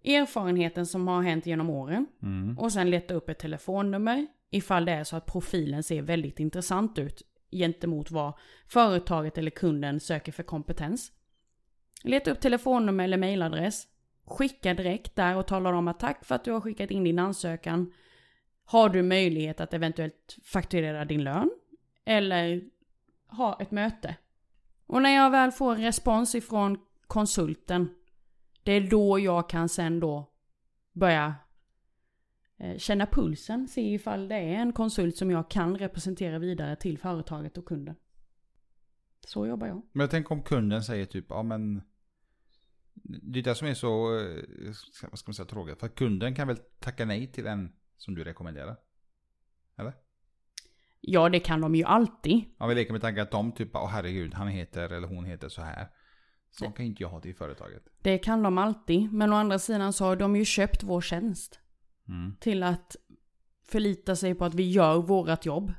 [0.04, 2.06] erfarenheten som har hänt genom åren.
[2.22, 2.58] Mm.
[2.58, 4.26] Och sen leta upp ett telefonnummer.
[4.50, 8.32] Ifall det är så att profilen ser väldigt intressant ut gentemot vad
[8.66, 11.12] företaget eller kunden söker för kompetens.
[12.04, 13.86] Leta upp telefonnummer eller mailadress.
[14.24, 17.18] Skicka direkt där och tala om att tack för att du har skickat in din
[17.18, 17.92] ansökan.
[18.64, 21.50] Har du möjlighet att eventuellt fakturera din lön?
[22.04, 22.62] Eller
[23.26, 24.16] ha ett möte?
[24.86, 27.88] Och när jag väl får respons ifrån konsulten.
[28.62, 30.30] Det är då jag kan sen då
[30.92, 31.34] börja
[32.58, 36.98] eh, känna pulsen, se ifall det är en konsult som jag kan representera vidare till
[36.98, 37.94] företaget och kunden.
[39.26, 39.82] Så jobbar jag.
[39.92, 41.82] Men jag tänker om kunden säger typ, ja men
[43.04, 45.80] det är det som är så, eh, vad ska man säga, tråkigt.
[45.80, 48.76] För kunden kan väl tacka nej till en som du rekommenderar?
[49.78, 49.92] Eller?
[51.00, 52.44] Ja, det kan de ju alltid.
[52.58, 55.48] Om vi leker med tanken att de typ, åh herregud, han heter eller hon heter
[55.48, 55.88] så här.
[56.50, 57.82] Så kan inte jag ha till företaget.
[58.02, 59.12] Det kan de alltid.
[59.12, 61.60] Men å andra sidan så har de ju köpt vår tjänst.
[62.08, 62.36] Mm.
[62.40, 62.96] Till att
[63.68, 65.72] förlita sig på att vi gör vårat jobb.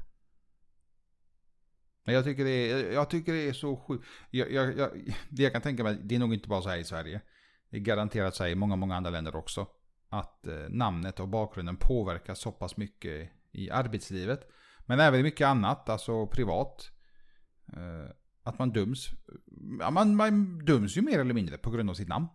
[2.05, 4.05] Men jag tycker det är, jag tycker det är så sjukt.
[4.29, 4.89] Jag, jag, jag,
[5.29, 7.21] det jag kan tänka mig, det är nog inte bara så här i Sverige.
[7.69, 9.67] Det är garanterat så här i många, många andra länder också.
[10.09, 14.49] Att eh, namnet och bakgrunden påverkar så pass mycket i arbetslivet.
[14.85, 16.91] Men även i mycket annat, alltså privat.
[17.73, 18.11] Eh,
[18.43, 19.09] att man döms.
[19.79, 22.27] Ja, man, man döms ju mer eller mindre på grund av sitt namn.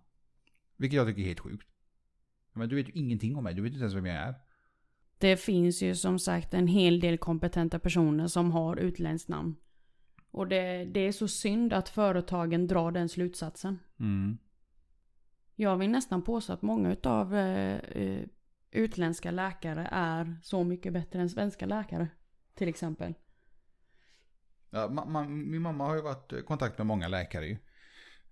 [0.76, 1.68] Vilket jag tycker är helt sjukt.
[2.52, 4.34] Men du vet ju ingenting om mig, du vet inte ens vem jag är.
[5.20, 9.56] Det finns ju som sagt en hel del kompetenta personer som har utländskt namn.
[10.30, 13.78] Och det, det är så synd att företagen drar den slutsatsen.
[14.00, 14.38] Mm.
[15.56, 18.24] Jag vill nästan påstå att många utav eh, eh,
[18.70, 22.08] utländska läkare är så mycket bättre än svenska läkare.
[22.54, 23.14] Till exempel.
[24.70, 27.56] Ja, ma- ma- min mamma har ju varit i kontakt med många läkare ju,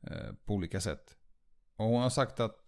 [0.00, 1.18] eh, på olika sätt.
[1.76, 2.67] Och hon har sagt att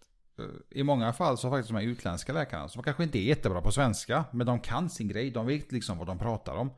[0.69, 3.61] i många fall så har faktiskt de här utländska läkarna, som kanske inte är jättebra
[3.61, 6.69] på svenska, men de kan sin grej, de vet liksom vad de pratar om.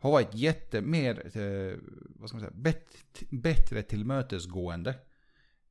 [0.00, 1.78] Har varit jätte, mer, eh,
[2.16, 4.94] vad ska man säga, bättre, bättre tillmötesgående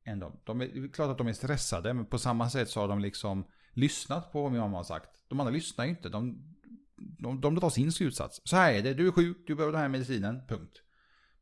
[0.04, 0.40] än de.
[0.44, 2.88] de är, det är klart att de är stressade, men på samma sätt så har
[2.88, 5.10] de liksom lyssnat på vad min mamma har sagt.
[5.28, 6.42] De andra lyssnar ju inte, de,
[6.96, 8.40] de, de drar sin slutsats.
[8.44, 10.82] Så här är det, du är sjuk, du behöver den här medicinen, punkt.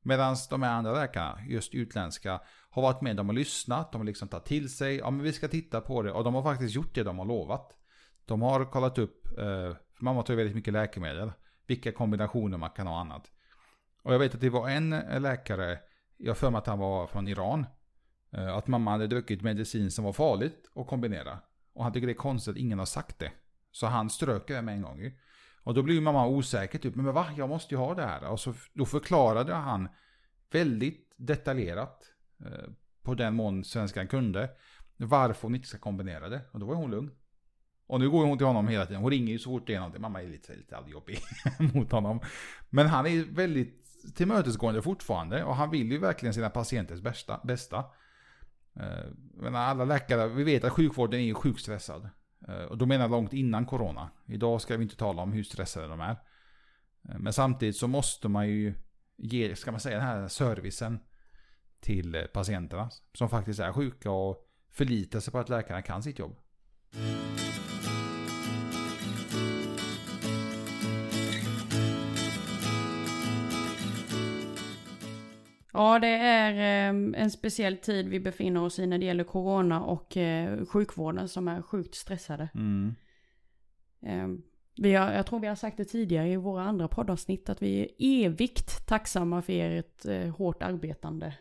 [0.02, 2.40] Medan de här andra läkarna, just utländska,
[2.78, 5.32] har varit med, de har lyssnat, de har liksom tagit till sig, ja men vi
[5.32, 6.12] ska titta på det.
[6.12, 7.76] Och de har faktiskt gjort det de har lovat.
[8.24, 11.32] De har kollat upp, eh, för mamma tar ju väldigt mycket läkemedel,
[11.66, 13.30] vilka kombinationer man kan ha och annat.
[14.02, 15.78] Och jag vet att det var en eh, läkare,
[16.16, 17.66] jag har för mig att han var från Iran,
[18.32, 21.38] eh, att mamma hade druckit medicin som var farligt att kombinera.
[21.74, 23.32] Och han tycker det är konstigt att ingen har sagt det.
[23.72, 25.12] Så han strök det med en gång.
[25.62, 27.26] Och då blir ju mamma osäker typ, men va?
[27.36, 28.28] Jag måste ju ha det här.
[28.28, 29.88] Och så då förklarade han
[30.50, 32.04] väldigt detaljerat
[32.44, 32.70] Eh,
[33.02, 34.50] på den mån svenskan kunde
[35.06, 36.40] varför hon inte ska kombinera det.
[36.52, 37.10] Och då var hon lugn.
[37.86, 39.02] Och nu går hon till honom hela tiden.
[39.02, 40.02] Hon ringer ju så fort det är någonting.
[40.02, 41.18] Mamma är lite, lite jobbig
[41.74, 42.20] mot honom.
[42.70, 45.44] Men han är väldigt tillmötesgående fortfarande.
[45.44, 47.40] Och han vill ju verkligen sina patienters bästa.
[47.44, 47.76] bästa.
[48.74, 52.08] Eh, men alla läkare, vi vet att sjukvården är ju sjukt stressad.
[52.48, 54.10] Eh, och då menar jag långt innan corona.
[54.26, 56.16] Idag ska vi inte tala om hur stressade de är.
[57.02, 58.74] Men samtidigt så måste man ju
[59.16, 60.98] ge, ska man säga, den här servicen
[61.80, 62.90] till eh, patienterna.
[63.12, 64.36] Som faktiskt är sjuka och
[64.70, 66.36] förlita sig på att läkarna kan sitt jobb.
[75.72, 79.82] Ja, det är eh, en speciell tid vi befinner oss i när det gäller corona
[79.84, 82.48] och eh, sjukvården som är sjukt stressade.
[82.54, 82.94] Mm.
[84.76, 87.80] Vi har, jag tror vi har sagt det tidigare i våra andra poddavsnitt att vi
[87.80, 91.34] är evigt tacksamma för ert hårt arbetande.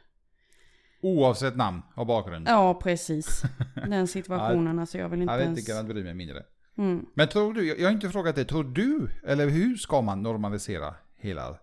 [1.08, 2.48] Oavsett namn och bakgrund.
[2.48, 3.44] Ja, precis.
[3.76, 5.60] Den situationen, alltså jag vill Jag inte hade ens...
[5.60, 6.44] inte kunnat bry mig mindre.
[6.78, 7.06] Mm.
[7.14, 10.22] Men tror du, jag jag har inte frågat dig, tror du, eller hur ska man
[10.24, 11.58] normalisera hela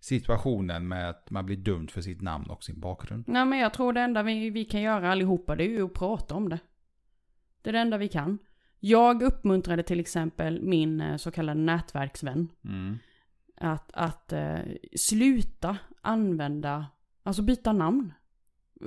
[0.00, 3.24] situationen med att man blir dömd för sitt namn och sin bakgrund?
[3.26, 5.94] Nej men jag tror det enda vi, vi kan göra allihopa det är ju att
[5.94, 6.58] prata om det.
[7.62, 8.38] Det är det enda vi kan.
[8.80, 12.98] Jag uppmuntrade till exempel min eh, så kallade nätverksvän Mm.
[13.56, 14.58] att, att eh,
[14.96, 16.86] sluta använda,
[17.22, 18.12] alltså byta namn.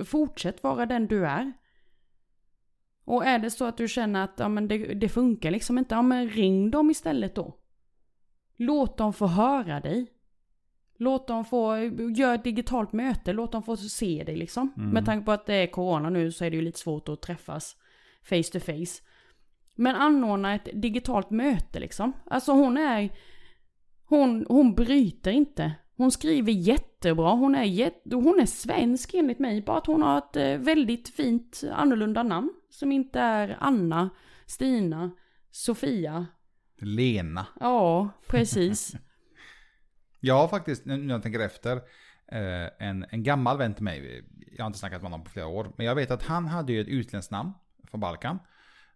[0.04, 1.52] Fortsätt vara den du är.
[3.04, 5.94] Och är det så att du känner att ja, men det, det funkar liksom inte,
[5.94, 7.56] ja men ring dem istället då.
[8.56, 10.10] Låt dem få höra dig.
[10.96, 11.78] Låt dem få,
[12.16, 14.72] gör ett digitalt möte, låt dem få se det liksom.
[14.76, 14.90] Mm.
[14.90, 17.22] Med tanke på att det är corona nu så är det ju lite svårt att
[17.22, 17.76] träffas
[18.22, 19.02] face to face.
[19.74, 22.12] Men anordna ett digitalt möte liksom.
[22.26, 23.10] Alltså hon är,
[24.04, 25.72] hon, hon bryter inte.
[25.96, 26.52] Hon skriver
[27.04, 29.62] jättebra, hon är, jätte, hon är svensk enligt mig.
[29.62, 32.50] Bara att hon har ett eh, väldigt fint annorlunda namn.
[32.70, 34.10] Som inte är Anna,
[34.46, 35.10] Stina,
[35.50, 36.26] Sofia.
[36.80, 37.46] Lena.
[37.60, 38.92] Ja, precis.
[40.20, 41.76] Jag har faktiskt, nu när jag tänker efter,
[42.32, 44.24] eh, en, en gammal vän till mig.
[44.56, 45.72] Jag har inte snackat med honom på flera år.
[45.76, 47.52] Men jag vet att han hade ju ett utländskt namn
[47.90, 48.38] från Balkan.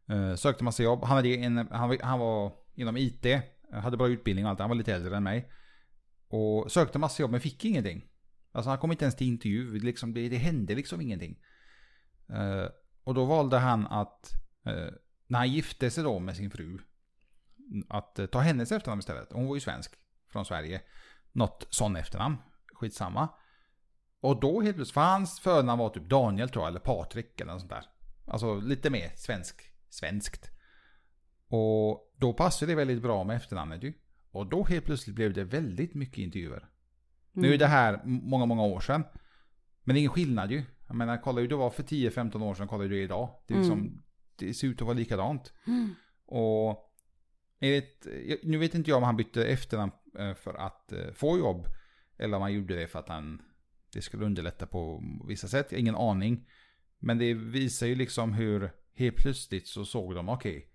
[0.08, 1.04] Eh, sökte massa jobb.
[1.04, 3.26] Han, hade en, han, var- han var inom IT.
[3.72, 4.60] Hade bra utbildning och allt.
[4.60, 5.50] Han var lite äldre än mig.
[6.28, 8.04] Och sökte massa jobb men fick ingenting.
[8.52, 9.78] Alltså han kom inte ens till intervju.
[9.78, 11.38] Det Liksom, det, det hände liksom ingenting.
[12.30, 12.68] Uh,
[13.04, 14.32] och då valde han att,
[14.66, 14.90] uh,
[15.26, 16.78] när han gifte sig då med sin fru,
[17.88, 19.32] att uh, ta hennes efternamn istället.
[19.32, 19.94] Hon var ju svensk
[20.28, 20.82] från Sverige.
[21.32, 22.36] Något sån efternamn.
[22.72, 23.28] Skitsamma.
[24.20, 27.52] Och då helt plötsligt, för hans förnamn var typ Daniel tror jag, eller Patrik eller
[27.52, 27.84] något sånt där.
[28.26, 30.50] Alltså lite mer svensk, svenskt.
[31.48, 33.92] Och då passade det väldigt bra med efternamnet ju.
[34.30, 36.68] Och då helt plötsligt blev det väldigt mycket intervjuer.
[37.32, 39.04] Nu är det här många, många år sedan.
[39.84, 40.62] Men det är ingen skillnad ju.
[40.86, 43.30] Jag menar, kolla hur det var för 10-15 år sedan, kolla hur det är idag.
[43.46, 44.02] Det, är liksom,
[44.36, 45.52] det ser ut att vara likadant.
[45.66, 45.94] Mm.
[46.26, 46.94] Och
[47.60, 48.06] enligt,
[48.42, 51.66] nu vet inte jag om han bytte efternamn eh, för att eh, få jobb.
[52.18, 53.42] Eller om han gjorde det för att han,
[53.92, 55.72] det skulle underlätta på vissa sätt.
[55.72, 56.46] Ingen aning.
[56.98, 60.70] Men det visar ju liksom hur helt plötsligt så såg de, okej.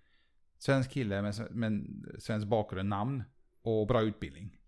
[0.58, 1.86] svensk kille med, med
[2.18, 3.22] svensk bakgrund, namn
[3.64, 4.58] och bra utbildning.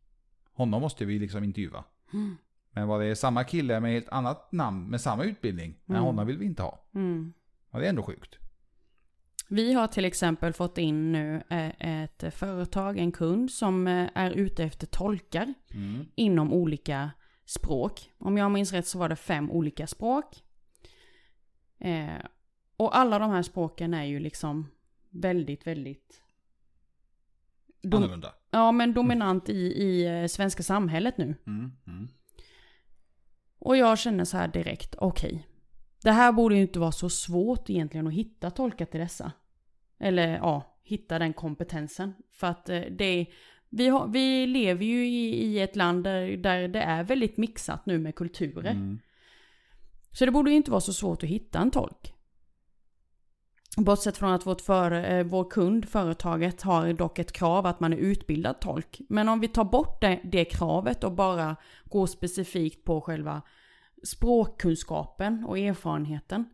[0.52, 1.84] Honom måste vi liksom intervjua.
[2.12, 2.36] Mm.
[2.70, 5.74] Men vad det samma kille med helt annat namn med samma utbildning.
[5.88, 6.02] Mm.
[6.02, 6.84] honom vill vi inte ha.
[6.94, 7.32] Mm.
[7.70, 8.38] Och det är ändå sjukt.
[9.48, 14.30] Vi har till exempel fått in nu eh, ett företag, en kund som eh, är
[14.30, 16.06] ute efter tolkar Mm.
[16.14, 17.10] inom olika
[17.44, 18.12] språk.
[18.18, 20.42] Om jag minns rätt så var det fem olika språk.
[21.78, 22.24] Eh,
[22.76, 24.66] och alla de här språken är ju liksom
[25.10, 26.22] väldigt, väldigt...
[27.84, 28.34] Annorlunda.
[28.50, 31.34] Ja, men dominant i, i eh, svenska samhället nu.
[31.46, 31.72] Mm.
[31.86, 32.08] Mm.
[33.58, 35.46] Och jag känner så här direkt, okej.
[36.02, 39.32] det här borde ju inte vara så svårt egentligen att hitta tolkar till dessa.
[39.98, 42.14] Eller ja, hitta den kompetensen.
[42.32, 43.26] För att eh, det
[43.68, 47.86] vi, har, vi lever ju i, i ett land där, där det är väldigt mixat
[47.86, 48.70] nu med kulturer.
[48.70, 48.98] Mm.
[50.12, 52.12] Så det borde ju inte vara så svårt att hitta en tolk.
[53.76, 57.92] Bortsett från att vårt för, eh, vår kund, företaget, har dock ett krav att man
[57.92, 59.00] är utbildad tolk.
[59.08, 63.42] Men om vi tar bort det, det kravet och bara går specifikt på själva
[64.02, 66.44] språkkunskapen och erfarenheten.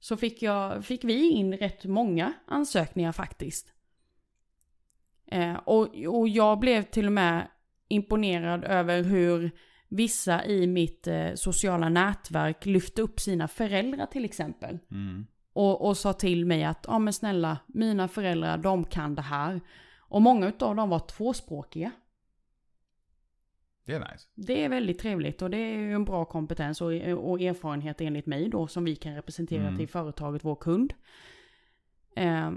[0.00, 3.72] Så fick, jag, fick vi in rätt många ansökningar faktiskt.
[5.26, 7.48] Eh, och, och jag blev till och med
[7.88, 9.50] imponerad över hur
[9.88, 14.78] vissa i mitt eh, sociala nätverk lyfte upp sina föräldrar till exempel.
[14.90, 15.26] Mm.
[15.52, 19.60] Och, och sa till mig att, ja men snälla, mina föräldrar de kan det här.
[19.98, 21.90] Och många utav dem var tvåspråkiga.
[23.84, 24.28] Det är nice.
[24.34, 28.26] Det är väldigt trevligt och det är ju en bra kompetens och, och erfarenhet enligt
[28.26, 29.76] mig då som vi kan representera Mm.
[29.76, 30.94] till företaget, vår kund.
[32.16, 32.50] Eh,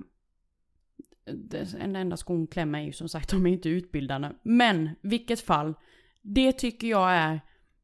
[1.79, 4.35] en enda skon klämmer är ju som sagt, de är inte utbildade.
[4.43, 5.73] Men vilket fall,
[6.21, 7.39] det tycker jag är,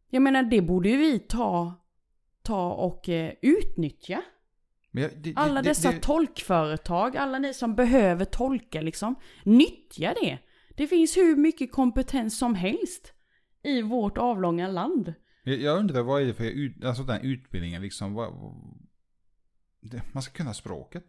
[0.09, 1.73] jag menar det borde ju vi ta,
[2.41, 4.21] ta och eh, utnyttja.
[4.91, 9.15] Jag, det, Alla det, dessa det, tolkföretag, alla ni som behöver tolka liksom.
[9.43, 10.39] Nyttja det.
[10.75, 13.13] Det finns hur mycket kompetens som helst
[13.63, 15.13] i vårt avlånga land.
[15.43, 18.13] Jag, undrar vad är det för ut, alltså den utbildningen liksom.
[18.13, 18.33] Vad,
[20.11, 21.05] man ska kunna språket.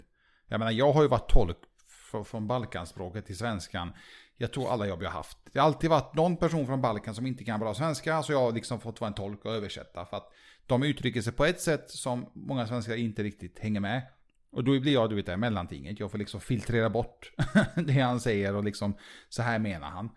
[0.49, 3.93] Jag menar jag har ju varit tolk från, från Balkanspråket till svenskan.
[4.37, 5.39] Jag tror alla jobb jag har haft.
[5.53, 8.23] Det har alltid varit någon person från Balkan som inte kan bra svenska.
[8.23, 10.07] Så jag har liksom fått vara en tolk och översätta.
[10.07, 10.33] För att
[10.67, 14.03] de uttrycker sig på ett sätt som många svenskar inte riktigt hänger med.
[14.51, 16.01] Och då blir jag, du vet det, mellantinget.
[16.01, 17.33] Jag får liksom filtrera bort
[17.87, 18.97] det han säger och liksom
[19.29, 20.11] så här menar han.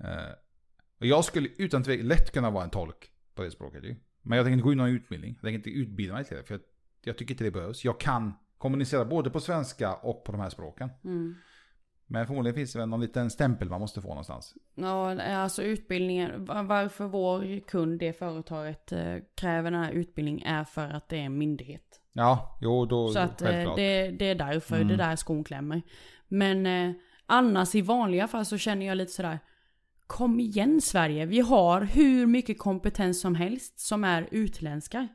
[0.00, 0.32] Eh,
[1.00, 3.96] och jag skulle utan tvekan lätt kunna vara en tolk på det språket ju.
[4.22, 5.34] Men jag tänker inte gå in någon utbildning.
[5.34, 6.44] Jag tänker inte utbilda mig till det.
[6.44, 6.60] För jag,
[7.04, 7.84] jag tycker inte det behövs.
[7.84, 10.90] Jag kan kommunicera både på svenska och på de här språken.
[11.04, 11.34] Mm.
[12.12, 14.54] Men förmodligen finns det väl någon liten stämpel man måste få någonstans.
[14.74, 20.64] Ja, alltså utbildningen, va- varför vår kund, det företaget, eh, kräver den här utbildningen är
[20.64, 22.00] för att det är en myndighet.
[22.12, 23.76] Ja, jo då Så att eh, självklart.
[23.76, 24.88] det, det är därför Mm.
[24.88, 25.82] det där skon klämmer.
[26.28, 26.92] Men eh,
[27.26, 29.38] annars i vanliga fall så känner jag lite sådär,
[30.06, 35.08] kom igen Sverige, vi har hur mycket kompetens som helst som är utländska.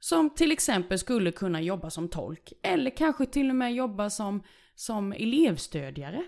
[0.00, 2.52] Som till exempel skulle kunna jobba som tolk.
[2.62, 4.42] Eller kanske till och med jobba som,
[4.80, 6.24] som elevstödjare.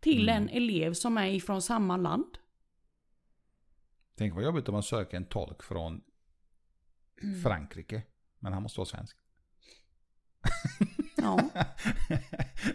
[0.00, 0.42] Till Mm.
[0.42, 2.38] en elev som är ifrån samma land.
[4.16, 6.00] Tänk vad jobbigt om man söker en tolk från
[7.22, 7.42] Mm.
[7.42, 8.02] Frankrike.
[8.38, 9.16] Men han måste vara svensk.
[11.16, 11.50] Ja,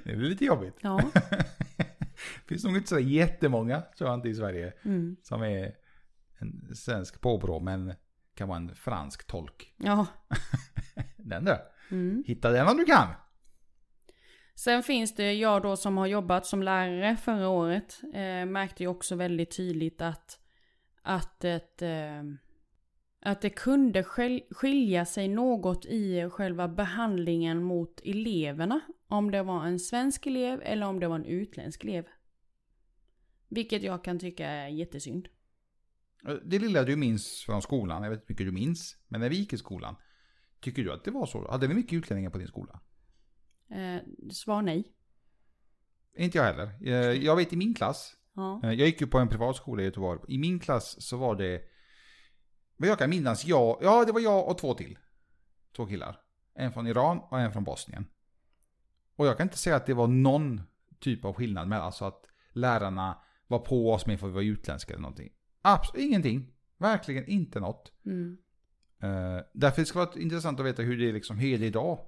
[0.04, 0.76] det blir lite jobbigt.
[0.82, 1.12] ja.
[2.48, 4.74] finns nog inte så jättemånga, tror jag inte, i Sverige.
[4.86, 5.16] Mm.
[5.24, 5.76] Som är
[6.38, 7.94] en svensk påbrå, men
[8.36, 9.74] kan vara en fransk tolk.
[9.78, 10.08] Ja.
[11.18, 11.60] Den där.
[11.92, 12.24] Mm.
[12.28, 13.08] Hitta den om du kan.
[14.56, 18.90] Sen finns det, jag då som har jobbat som lärare förra året, eh, märkte ju
[18.90, 20.40] också väldigt tydligt att,
[21.02, 22.24] att, ett, eh,
[23.22, 24.04] att det kunde
[24.50, 28.80] skilja sig något i själva behandlingen mot eleverna.
[29.08, 32.06] Om det var en svensk elev eller om det var en utländsk elev.
[33.48, 35.28] Vilket jag kan tycka är jättesynd.
[36.28, 39.22] Eh, det lilla du minns från skolan, jag vet inte hur mycket du minns, men
[39.22, 39.96] när vi gick i skolan.
[40.60, 41.52] Tycker du att det var så?
[41.52, 42.80] Hade vi mycket utlänningar på din skola?
[43.70, 44.02] Eh,
[44.32, 44.92] svar nej.
[46.18, 46.72] Inte jag heller.
[46.82, 48.62] Eh, Jag vet i min klass, Ja.
[48.64, 50.20] eh, jag gick ju på en privatskola i Göteborg.
[50.28, 51.62] I min klass så var det,
[52.78, 54.98] vad jag kan minnas, jag, ja det var jag och två till.
[55.76, 56.20] Två killar.
[56.56, 58.06] En från Iran och en från Bosnien.
[59.16, 60.62] Och jag kan inte säga att det var någon
[61.00, 64.42] typ av skillnad med, alltså att lärarna var på oss med för att vi var
[64.42, 65.30] utländska eller någonting.
[65.62, 66.54] Absolut ingenting.
[66.78, 67.92] Verkligen inte något.
[68.06, 68.38] Mm.
[69.04, 71.66] Uh, därför det ska vara intressant att veta hur det är, liksom, hur är det
[71.66, 72.00] idag.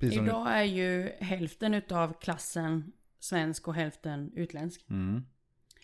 [0.00, 4.86] Precis Idag är ju hälften utav klassen svensk och hälften utländsk.
[4.90, 5.24] Mm.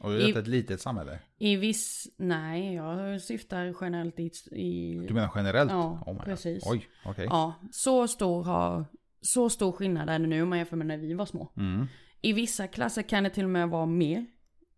[0.00, 1.18] Och är I- ett litet samhälle.
[1.38, 2.09] I viss...
[2.16, 4.31] Nej, jag syftar generellt i...
[4.52, 5.70] i Du menar generellt?
[5.70, 6.24] Ja, Oh my God.
[6.24, 6.62] precis.
[6.66, 7.26] Oj, okej.
[7.31, 8.85] Ja, så stor, har,
[9.20, 11.52] så stor skillnad är det nu om man jämför med när vi var små.
[11.57, 11.87] Mm.
[12.20, 14.26] I vissa klasser kan det till och med vara mer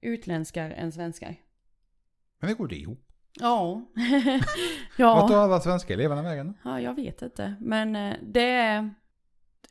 [0.01, 1.37] utländskar än svenskar.
[2.40, 3.05] Men det går det ihop?
[3.40, 3.74] Ja.
[4.98, 5.42] Vart tar ja.
[5.44, 6.55] alla svenska eleverna vägen?
[6.64, 7.55] ja, jag vet inte.
[7.61, 8.94] Men eh, det är...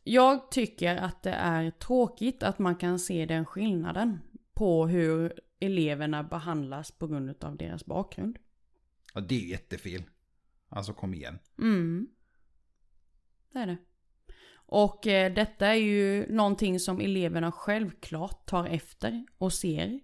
[0.09, 4.19] Jag tycker att det är tråkigt att man kan se den skillnaden
[4.53, 8.37] på hur eleverna behandlas på grund av deras bakgrund.
[9.13, 10.03] Ja, det är jättefel.
[10.69, 11.39] Alltså kom igen.
[11.59, 12.07] Mm.
[13.53, 13.77] Det är det.
[14.55, 19.99] Och eh, detta är ju någonting som eleverna självklart tar efter och ser.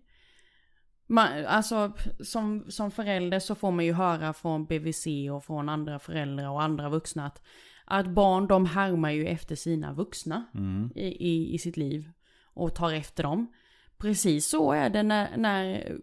[1.08, 6.00] Man, alltså som, som förälder så får man ju höra från BVC och från andra
[6.00, 7.42] föräldrar och andra vuxna att,
[7.86, 10.92] att barn de härmar ju efter sina vuxna Mm.
[10.96, 12.12] i, i, i sitt liv
[12.54, 13.54] och tar efter dem.
[13.98, 15.98] Precis så är det när, när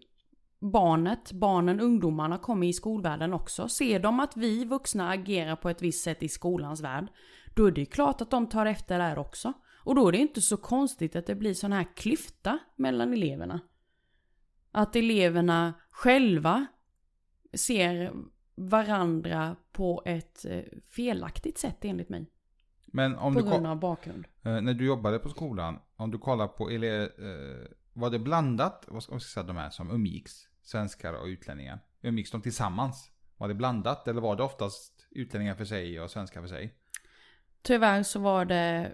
[0.59, 3.67] barnet, barnen, ungdomarna kommer i skolvärlden också.
[3.67, 7.07] Ser de att vi vuxna agerar på ett visst sätt i skolans värld,
[7.55, 9.53] då är det ju klart att de tar efter där också.
[9.83, 13.59] Och då är det inte så konstigt att det blir sån här klyfta mellan eleverna.
[14.71, 16.65] Att eleverna själva
[17.53, 18.13] ser
[18.69, 22.25] varandra på ett eh, felaktigt sätt enligt mig.
[22.85, 24.25] Men om På du, grund av bakgrund.
[24.43, 28.85] eh, när du jobbade på skolan, om du kollar på ele- eh, var det blandat,
[28.87, 31.79] vad ska man säga de här som umgicks, svenskar och utlänningar?
[32.01, 33.11] Umgicks de tillsammans?
[33.37, 36.75] Var det blandat eller var det oftast utlänningar för sig och svenskar för sig?
[37.61, 38.93] Tyvärr så var det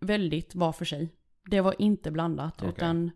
[0.00, 1.14] väldigt var för sig.
[1.50, 2.68] Det var inte blandat Okej.
[2.68, 3.10] utan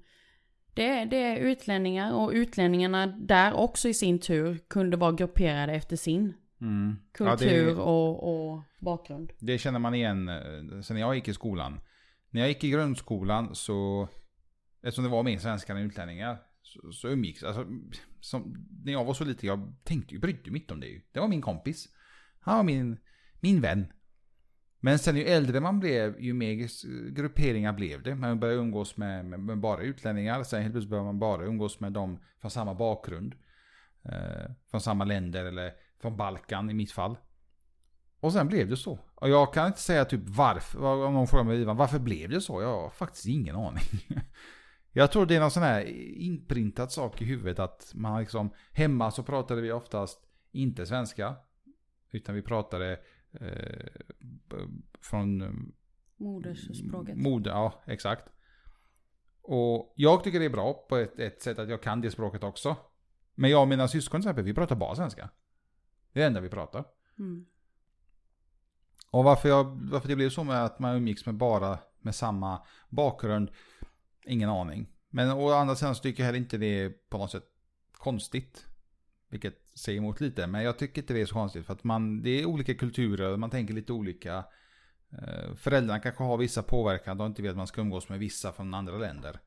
[0.77, 5.97] det, det är utlänningar och utlänningarna där också i sin tur kunde vara grupperade efter
[5.97, 6.97] sin Mm.
[7.13, 9.33] kultur Ja, det, och, och bakgrund.
[9.39, 11.81] det känner man igen eh, sen jag gick i skolan.
[12.31, 14.09] När jag gick i grundskolan så,
[14.83, 17.67] eftersom det var mer svenskar än utlänningar, så, så umgicks, alltså,
[18.21, 21.01] som, när jag var så liten, jag tänkte ju, brydde mig inte om det ju.
[21.13, 21.89] Det var min kompis.
[22.41, 22.99] Han var min,
[23.41, 23.87] min vän.
[24.81, 26.69] Men sen ju äldre man blev, ju mer
[27.11, 28.15] grupperingar blev det.
[28.15, 30.43] Man började umgås med, med, med bara utlänningar.
[30.43, 33.35] Sen helt plötsligt började man bara umgås med dem från samma bakgrund.
[34.05, 37.17] Eh, från samma länder eller från Balkan i mitt fall.
[38.21, 38.99] Och sen blev det så.
[39.15, 40.85] Och jag kan inte säga typ varför.
[40.85, 42.63] Om någon frågar mig Ivan, varför blev det så?
[42.63, 43.83] Jag har faktiskt ingen aning.
[44.93, 45.85] Jag tror det är någon sån här
[46.17, 50.21] inprintad sak i huvudet att man liksom, hemma så pratade vi oftast
[50.53, 51.37] inte svenska.
[52.11, 52.99] Utan vi pratade
[55.01, 55.43] från
[56.17, 57.17] Modersspråket.
[57.17, 58.29] Mode, ja exakt.
[59.43, 62.43] Och jag tycker det är bra på ett, ett sätt att jag kan det språket
[62.43, 62.77] också.
[63.35, 65.31] Men jag och mina syskon till exempel, vi pratar bara svenska.
[66.13, 66.85] Det är det enda vi pratar.
[67.19, 67.47] Mm.
[69.11, 72.63] Och varför, jag, varför det blev så med att man umgicks med bara med samma
[72.89, 73.51] bakgrund,
[74.25, 74.89] ingen aning.
[75.11, 77.47] Men å andra sidan så tycker jag heller inte det är på något sätt
[77.93, 78.67] konstigt.
[79.29, 81.67] Vilket säger emot lite, men jag tycker inte det är så konstigt.
[81.67, 84.45] För att man, det är olika kulturer, man tänker lite olika.
[85.13, 88.53] Eh, Föräldrarna kanske har vissa påverkan, de inte vet att man ska umgås med vissa
[88.53, 89.39] från andra länder.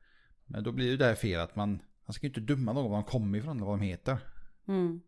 [0.46, 2.96] Men då blir det där fel att man, man ska ju inte döma någon var
[2.98, 4.18] de kommer ifrån eller vad de heter.
[4.68, 5.00] Mm.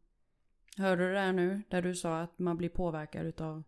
[0.77, 1.63] Hörde du det där nu?
[1.71, 3.63] Där du sa att man blir påverkad utav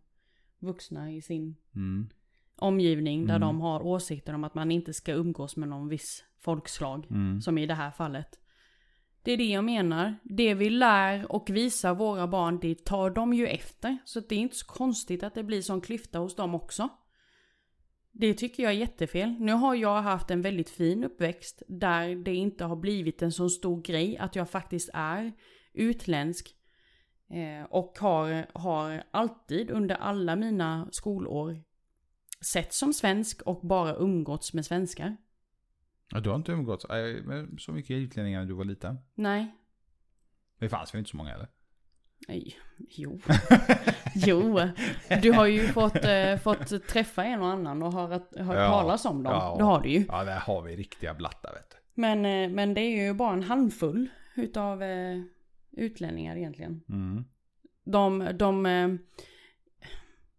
[0.59, 2.09] vuxna i sin Mm.
[2.55, 3.27] omgivning.
[3.27, 3.47] Där Mm.
[3.47, 7.07] de har åsikter om att man inte ska umgås med någon viss folkslag.
[7.09, 7.41] Mm.
[7.41, 8.39] Som i det här fallet.
[9.25, 10.15] Det är det jag menar.
[10.23, 13.97] Det vi lär och visar våra barn, det tar de ju efter.
[14.05, 16.89] Så det är inte så konstigt att det blir sån klyfta hos dem också.
[18.11, 19.35] Det tycker jag är jättefel.
[19.39, 23.49] Nu har jag haft en väldigt fin uppväxt där det inte har blivit en så
[23.49, 25.33] stor grej att jag faktiskt är
[25.73, 26.55] utländsk.
[27.29, 31.63] Eh, och har, har alltid under alla mina skolår
[32.53, 35.17] sett som svensk och bara umgåtts med svenskar.
[36.11, 36.85] Ja, du har inte umgåtts
[37.23, 38.97] med så mycket utlänningar när du var liten?
[39.15, 39.55] Nej.
[40.59, 41.47] Det fanns väl inte så många eller?
[42.27, 42.55] Nej,
[42.89, 43.19] jo.
[44.15, 44.59] jo.
[45.21, 48.67] Du har ju fått, eh, fått träffa en och annan och hört, hört Ja.
[48.69, 49.33] talas om dem.
[49.33, 49.55] Ja.
[49.57, 50.05] Det har du ju.
[50.07, 51.77] Ja, där har vi riktiga blattar vet du.
[52.01, 55.21] Men, eh, men det är ju bara en handfull utav eh,
[55.71, 56.81] utlänningar egentligen.
[56.89, 57.25] Mm.
[57.83, 58.89] De, de eh,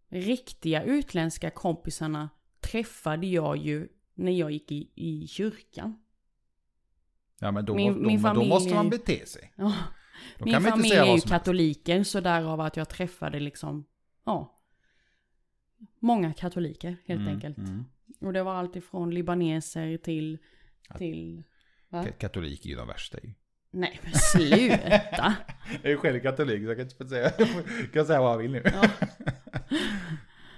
[0.09, 3.87] riktiga utländska kompisarna träffade jag ju
[4.17, 5.99] när jag gick i, i kyrkan.
[7.39, 9.53] Ja, men då, Min- då, min då familj måste man bete sig.
[9.57, 9.73] Ja.
[10.39, 13.85] Då Min familj är ju katoliker så därav att jag träffade liksom,
[14.25, 14.53] ja.
[15.99, 17.57] Många katoliker helt Mm, enkelt.
[17.57, 17.85] mm.
[18.21, 20.37] Och det var allt ifrån libaneser till,
[20.97, 21.43] till,
[21.89, 22.03] va?
[22.03, 23.33] Ka- Katolik är ju de värsta ju.
[23.71, 25.35] Nej men sluta.
[25.71, 27.47] Jag är ju själv katolik så jag kan inte säga, jag
[27.93, 28.61] kan säga vad jag vill nu.
[28.65, 28.89] Ja.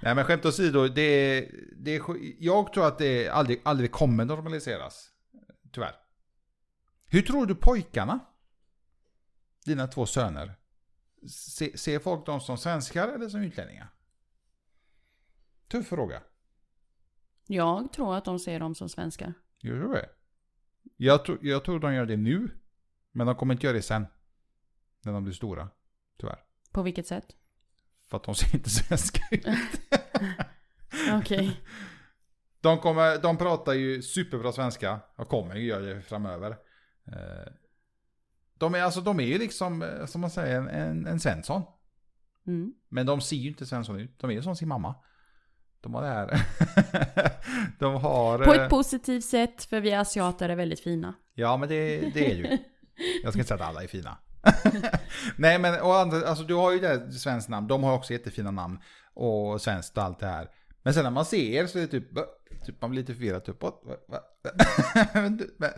[0.01, 1.41] Nej men skämt åsido, det
[1.75, 2.01] det
[2.39, 5.11] jag tror att det aldrig, aldrig kommer normaliseras.
[5.71, 5.95] Tyvärr.
[7.05, 8.19] Hur tror du pojkarna,
[9.65, 10.55] dina två söner,
[11.29, 13.93] se, ser folk dem som svenskar eller som utlänningar?
[15.67, 16.21] Tuff fråga.
[17.47, 19.33] Jag tror att de ser dem som svenskar.
[19.59, 20.09] Gör du det?
[20.97, 22.59] Jag, tror- jag tror de gör det nu,
[23.11, 24.05] men de kommer inte göra det sen.
[25.03, 25.69] När de blir stora,
[26.17, 26.43] tyvärr.
[26.71, 27.35] På vilket sätt?
[28.09, 29.45] För att de ser inte svenska ut.
[31.19, 31.61] Okej.
[32.61, 36.51] De, kommer, de pratar ju superbra svenska och kommer ju göra det framöver.
[37.07, 37.51] Eh,
[38.57, 41.61] De är, alltså, de är ju liksom, eh, som man säger, en, en, en Svensson.
[42.47, 42.73] Mm.
[42.89, 44.19] Men de ser ju inte Svensson ut.
[44.19, 44.95] De är ju som sin mamma.
[45.81, 46.41] De har det här.
[47.79, 48.37] de har...
[48.37, 51.13] På eh, ett positivt sätt, för vi asiater är väldigt fina.
[51.33, 52.43] Ja, men det, det är ju.
[53.23, 54.17] Jag ska inte säga att alla är fina.
[55.35, 57.67] Nej, men och andra, alltså, du har ju det svenskt namn.
[57.67, 58.79] De har också jättefina namn.
[59.13, 60.49] Och svenskt och allt det här.
[60.83, 62.09] Men sen när man ser så är det typ,
[62.65, 63.45] typ man blir lite förvirrad.
[63.45, 63.73] Typ, va,
[64.07, 64.19] va?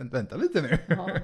[0.00, 0.78] Vänta lite nu.
[0.86, 1.18] Ja.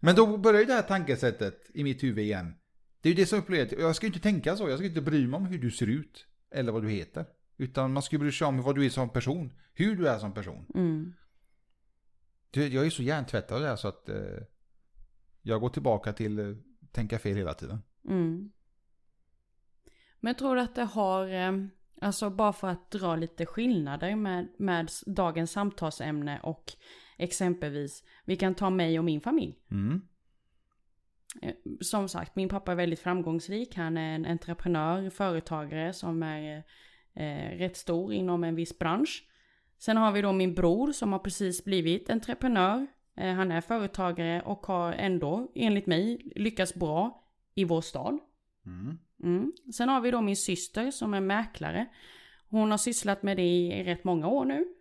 [0.00, 2.54] Men då börjar ju det här tankesättet i mitt huvud igen.
[3.00, 3.72] Det är ju det som problemet.
[3.72, 4.68] Jag ska ju inte tänka så.
[4.68, 6.26] Jag ska inte bry mig om hur du ser ut.
[6.50, 7.24] Eller vad du heter.
[7.56, 9.52] Utan man ska ju bry sig om vad du är som person.
[9.74, 10.66] Hur du är som person.
[10.74, 11.14] Mm.
[12.50, 14.16] Du, jag är så hjärntvättad här så att eh,
[15.42, 16.56] jag går tillbaka till eh,
[16.92, 17.82] tänka fel hela tiden.
[18.08, 18.52] Mm.
[20.20, 21.52] Men jag tror att det har, eh,
[22.00, 26.72] alltså bara för att dra lite skillnader med, med dagens samtalsämne och
[27.18, 29.58] exempelvis, vi kan ta mig och min familj.
[29.70, 30.02] Mm.
[31.42, 33.76] Eh, Som sagt, min pappa är väldigt framgångsrik.
[33.76, 36.64] Han är en entreprenör, företagare som är
[37.14, 39.26] eh, rätt stor inom en viss bransch.
[39.78, 42.86] Sen har vi då min bror som har precis blivit entreprenör.
[43.20, 48.18] Eh, han är företagare och har ändå, enligt mig, lyckats bra i vår stad.
[48.66, 48.98] Mm.
[49.22, 49.52] Mm.
[49.74, 51.86] Sen har vi då min syster som är mäklare.
[52.48, 54.74] Hon har sysslat med det i rätt många år nu.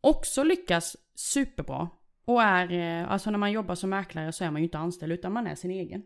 [0.00, 1.88] Också lyckas superbra.
[2.24, 5.12] Och är, eh, alltså när man jobbar som mäklare så är man ju inte anställd
[5.12, 6.02] utan man är sin egen.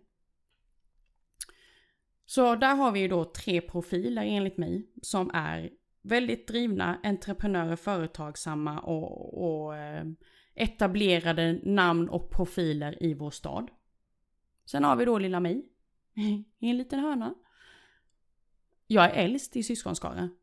[2.26, 5.70] Så där har vi ju då tre profiler enligt mig som är
[6.02, 10.04] väldigt drivna entreprenörer, företagsamma och, och eh,
[10.58, 13.70] etablerade namn och profiler i vår stad.
[14.64, 15.68] Sen har vi då lilla mig
[16.58, 17.34] i en liten hörna.
[18.86, 20.36] Jag är äldst i syskonskaran.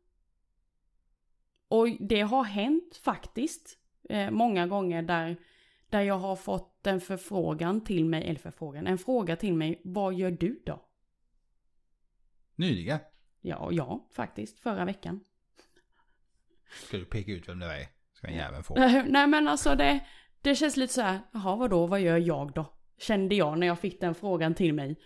[1.68, 5.36] Och det har hänt faktiskt eh, många gånger där,
[5.88, 10.14] där jag har fått en förfrågan till mig, eller förfrågan, en fråga till mig, vad
[10.14, 10.82] gör du då?
[12.54, 12.98] Nyligen.
[13.40, 15.20] Ja, ja, faktiskt, förra veckan.
[16.86, 17.95] Ska du peka ut vem det är?
[18.32, 18.74] Ska en få.
[19.08, 20.00] Nej men alltså det,
[20.42, 22.66] det känns lite så här, jaha vadå, vad gör jag då?
[22.98, 24.96] Kände jag när jag fick den frågan till mig.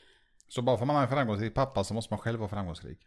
[0.49, 2.99] Så bara för att man har en framgångsrik pappa så måste man själv vara framgångsrik.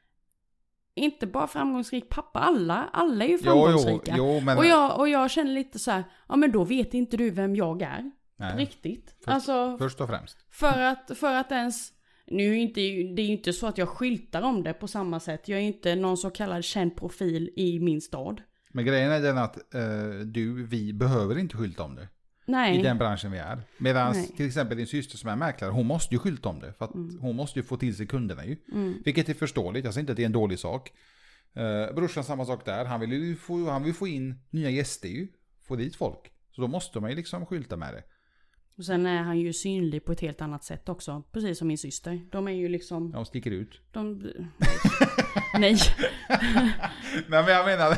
[0.95, 4.15] Inte bara framgångsrik pappa, alla, alla är ju Jo, jo, framgångsrika.
[4.17, 4.57] jo, men...
[4.57, 7.55] Och, jag, och jag känner lite så här, ja men då vet inte du vem
[7.55, 8.11] jag är.
[8.35, 9.15] Nej, Riktigt.
[9.17, 10.37] Först- alltså Först och främst.
[10.51, 11.89] för att, för att ens,
[12.27, 12.79] nu är inte,
[13.15, 15.47] det är ju inte så att jag skyltar om det på samma sätt.
[15.47, 18.41] Jag är inte någon så kallad känd profil i min stad.
[18.75, 22.07] Men grejen är den att eh, du, vi behöver inte skylta om det.
[22.45, 22.79] Nej.
[22.79, 23.61] I den branschen vi är.
[23.77, 26.73] Medan till exempel din syster som är mäklare, hon måste ju skylta om det.
[26.73, 27.19] För att Mm.
[27.21, 28.57] hon måste ju få till sig kunderna ju.
[28.71, 29.01] Mm.
[29.05, 30.91] Vilket är förståeligt, jag säger inte att det är en dålig sak.
[31.57, 35.09] Uh, brorsan samma sak där, han vill ju få, han vill få in nya gäster
[35.09, 35.27] ju.
[35.67, 36.31] Få dit folk.
[36.51, 38.03] Så då måste man ju liksom skylta med det.
[38.77, 41.23] Och sen är han ju synlig på ett helt annat sätt också.
[41.31, 42.21] Precis som min syster.
[42.31, 43.11] De är ju liksom...
[43.11, 43.81] De sticker ut.
[43.91, 44.31] De...
[45.59, 45.77] Nej.
[45.77, 45.77] Nej
[47.27, 47.97] men jag menar...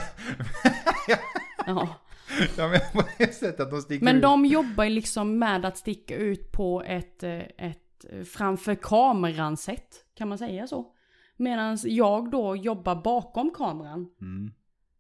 [1.68, 1.88] Ja.
[2.58, 4.22] jag menar på det sättet att de sticker Men ut.
[4.22, 9.58] de jobbar ju liksom med att sticka ut på ett, eh, ett eh, framför kameran
[9.58, 10.06] sätt.
[10.16, 10.92] Kan man säga så?
[11.38, 14.10] Medan jag då jobbar bakom kameran.
[14.22, 14.52] Mm.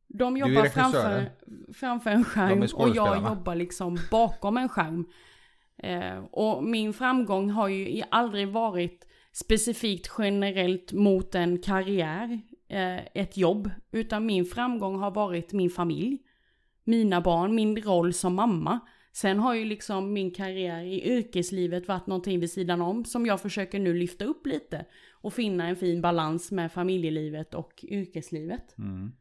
[0.07, 1.31] De jobbar framför,
[1.73, 5.05] framför en skärm är och jag jobbar liksom bakom en skärm.
[5.77, 13.37] Eh, och min framgång har ju aldrig varit specifikt generellt mot en karriär, eh, ett
[13.37, 13.71] jobb.
[13.91, 16.19] Utan min framgång har varit min familj,
[16.83, 18.79] mina barn, min roll som mamma.
[19.11, 23.41] Sen har ju liksom min karriär i yrkeslivet varit någonting vid sidan om som jag
[23.41, 24.85] försöker nu lyfta upp lite.
[25.11, 28.77] Och finna en fin balans med familjelivet och yrkeslivet.
[28.77, 29.11] Mm.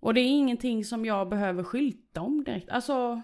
[0.00, 2.70] Och det är ingenting som jag behöver skylta om direkt.
[2.70, 3.22] Alltså...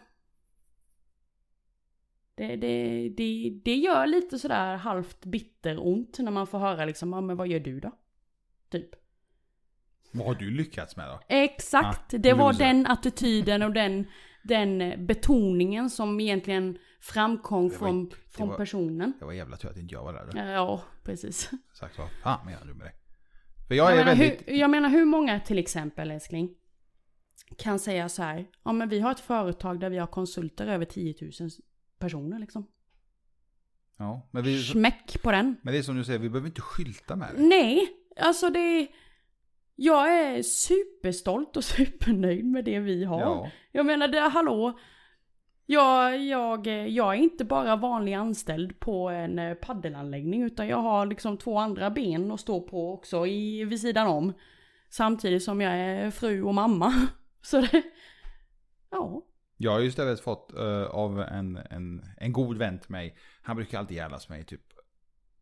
[2.40, 7.20] Det, det, det, det gör lite sådär halvt bitteront när man får höra liksom, ja
[7.20, 7.90] men vad gör du då?
[8.70, 8.88] Typ.
[10.12, 11.20] Vad har du lyckats med då?
[11.28, 12.64] Exakt, Ah, det var loser.
[12.64, 14.06] den attityden och den,
[14.42, 19.12] den betoningen som egentligen framkom var från, från var- personen.
[19.18, 20.26] Det var jävla tur att inte jag var där.
[20.32, 20.38] då.
[20.38, 21.50] Ja, precis.
[21.74, 22.92] Sagt vad fan menar du med det?
[23.68, 24.48] För jag, Jag, är menar, väldigt...
[24.48, 26.54] hur, jag menar hur många till exempel älskling
[27.58, 28.46] kan säga så här.
[28.64, 31.30] Ja men vi har ett företag där vi har konsulter över 10 000
[32.00, 32.66] personer liksom.
[33.96, 35.56] Ja, men, vi, Smäck på den.
[35.62, 37.42] men det är som du säger, vi behöver inte skylta med det.
[37.42, 37.88] Nej,
[38.20, 38.88] alltså det
[39.76, 43.20] Jag är superstolt och supernöjd med det vi har.
[43.20, 43.50] Ja.
[43.72, 44.78] Jag menar det, hallå.
[45.66, 51.06] Jag, jag, jag är inte bara vanlig anställd på en eh, paddelanläggning utan jag har
[51.06, 54.32] liksom två andra ben att stå på också i, vid sidan om.
[54.88, 56.92] Samtidigt som jag är fru och mamma.
[57.42, 57.82] Så det,
[58.90, 59.22] ja.
[59.62, 63.16] Jag har ju istället fått uh, av en, en, en god vän till mig.
[63.42, 64.60] Han brukar alltid jävlas med mig typ.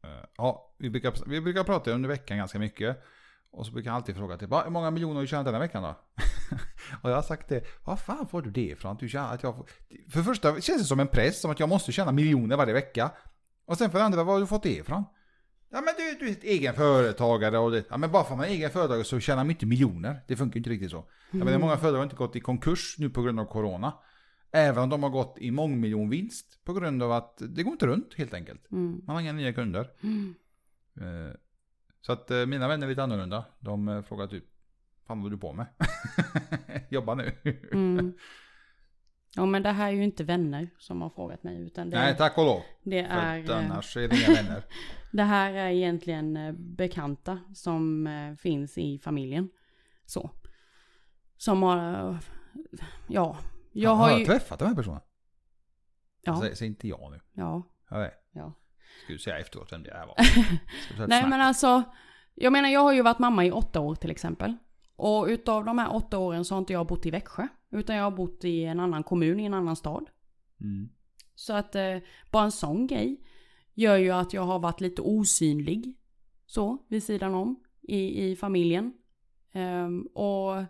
[0.05, 3.03] Uh, ja, vi brukar, vi brukar prata under veckan ganska mycket.
[3.51, 5.55] Och så brukar han alltid fråga typ, "Va, hur många miljoner har du tjänat den
[5.55, 5.89] här veckan då?
[7.03, 8.93] och jag har sagt det, vad fan får du det ifrån?
[8.93, 9.66] Att du tjänar, att jag får...
[10.11, 12.73] För det första känns det som en press, som att jag måste tjäna miljoner varje
[12.73, 13.11] vecka.
[13.66, 15.05] Och sen för det andra, var har du fått det ifrån?
[15.71, 18.39] Ja men du, du är ett egen företagare och det, ja men bara för att
[18.39, 20.21] man är egen företagare så tjänar man inte miljoner.
[20.29, 21.05] Det funkar ju inte riktigt så.
[21.31, 23.93] Jag menar många företag har inte gått i konkurs nu på grund av corona.
[24.53, 28.15] Även om de har gått i mångmiljonvinst på grund av att det går inte runt
[28.15, 28.71] helt enkelt.
[28.73, 29.03] Mm.
[29.07, 29.91] Man har inga nya kunder.
[30.03, 30.35] Mm.
[31.01, 31.33] Eh,
[32.01, 33.45] Så att eh, mina vänner är lite annorlunda.
[33.61, 34.45] De eh, frågar typ,
[35.07, 35.67] fan vad du på med?
[36.91, 37.33] Jobba nu.
[37.73, 38.13] Mm.
[39.37, 42.17] Ja men det här är ju inte vänner som har frågat mig utan det, Nej,
[42.17, 42.61] tack och lov.
[42.83, 43.51] det För är...
[43.51, 44.65] eh, annars är det inga vänner.
[45.13, 48.09] Det här är egentligen bekanta som
[48.41, 49.49] finns i familjen.
[50.07, 50.31] Så.
[51.37, 52.19] Som har,
[53.09, 53.39] ja.
[53.83, 55.03] Jag har har jag ju, träffat de här personerna?
[56.22, 57.20] ja, Säg, säg inte jag nu.
[57.33, 58.12] ja, Ja, det.
[58.33, 58.53] ja.
[59.05, 60.16] Ska du säga efteråt vem det här var?
[61.09, 61.83] Nej men alltså,
[62.35, 64.57] jag menar jag har ju varit mamma i åtta år till exempel.
[64.97, 67.49] Och utav de här åtta åren så har inte jag bott i Växjö.
[67.70, 70.07] Utan jag har bott i en annan kommun, i en annan stad.
[70.61, 70.89] Mm.
[71.35, 71.97] Så att eh,
[72.31, 73.20] bara en sån grej
[73.74, 75.95] gör ju att jag har varit lite osynlig.
[76.47, 77.62] Så, vid sidan om.
[77.83, 78.93] I, i familjen.
[79.53, 80.64] Ehm, och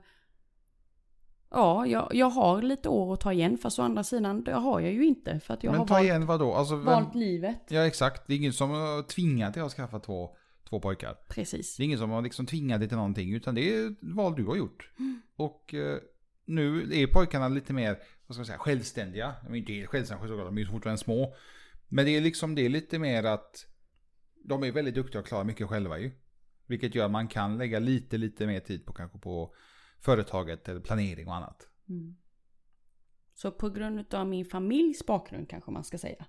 [1.51, 3.59] ja, jag, jag har lite år att ta igen.
[3.59, 5.41] Fast å andra sidan, det har jag ju inte.
[5.41, 6.55] För att jag Men har ta valt, igen vad då?
[6.55, 6.85] Alltså, vem...
[6.85, 7.63] valt livet.
[7.69, 10.37] Ja exakt, det är ingen som har tvingat dig att skaffa två,
[10.69, 11.17] två pojkar.
[11.29, 11.77] Precis.
[11.77, 14.35] Det är ingen som har liksom tvingat dig till någonting, utan det är ett val
[14.37, 14.91] du har gjort.
[15.37, 15.99] Och eh,
[16.45, 19.35] nu är pojkarna lite mer, vad ska man säga, självständiga.
[19.45, 21.35] De är inte helt självständiga såklart, de är ju fortfarande små.
[21.89, 23.67] Men det är liksom, det är lite mer att
[24.45, 26.11] de är väldigt duktiga och klarar mycket själva ju.
[26.67, 29.55] Vilket gör att man kan lägga lite, lite mer tid på kanske på
[30.01, 31.69] företaget eller planering och annat.
[31.89, 32.17] Mm.
[33.35, 36.27] Så på grund av min familjs bakgrund kanske man ska säga.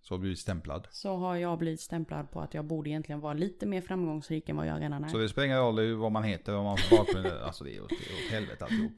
[0.00, 0.88] Så blir du stämplad.
[0.90, 4.56] Så har jag blivit stämplad på att jag borde egentligen vara lite mer framgångsrik än
[4.56, 5.08] vad jag redan är.
[5.08, 7.26] Så det spelar ingen roll vad man heter, vad man har bakgrund.
[7.42, 8.92] alltså det är åt, åt helvete alltihop.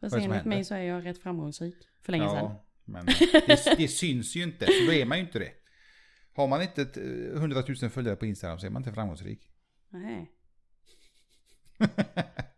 [0.00, 1.76] Fast enligt mig så är jag rätt framgångsrik.
[2.02, 2.44] För länge sedan.
[2.44, 5.52] Ja, men det, det syns ju inte, så då är man ju inte det.
[6.32, 7.02] Har man inte ett, eh,
[7.36, 9.50] 100 000 följare på Instagram så är man inte framgångsrik.
[9.88, 10.32] Nej.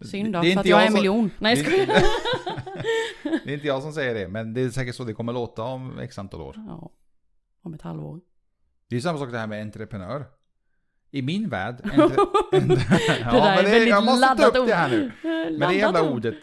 [0.00, 1.30] Synd då, Det är för att jag jag är en som- miljon.
[1.38, 2.02] Nej, det, jag är skojar.
[3.44, 5.62] det är inte jag som säger det, men det är säkert så det kommer låta
[5.62, 6.54] om x antal år.
[6.56, 6.92] Ja,
[7.62, 8.20] om ett halvår.
[8.88, 10.24] Det är samma sak det här med entreprenör.
[11.10, 11.80] I min värld...
[11.84, 12.02] Entre,
[12.52, 15.10] entre, det där är väldigt jag måste ta upp det här ord.
[15.22, 15.58] nu.
[15.58, 16.34] Men det jävla ordet,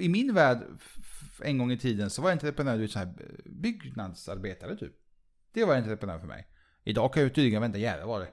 [0.00, 0.58] i min värld,
[1.42, 3.14] en gång i tiden, så var entreprenör så här
[3.44, 4.92] byggnadsarbetare typ.
[5.52, 6.46] Det var entreprenör för mig.
[6.84, 8.28] Idag kan jag ju tydligen vänta jävlar vad det.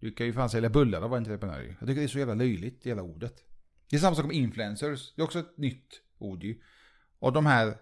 [0.00, 1.76] Du kan ju fan sälja bullar och vara entreprenör.
[1.80, 3.34] Jag tycker det är så jävla löjligt, det jävla ordet.
[3.90, 5.14] Det är samma sak med influencers.
[5.14, 6.60] Det är också ett nytt ord ju.
[7.18, 7.74] Och de här,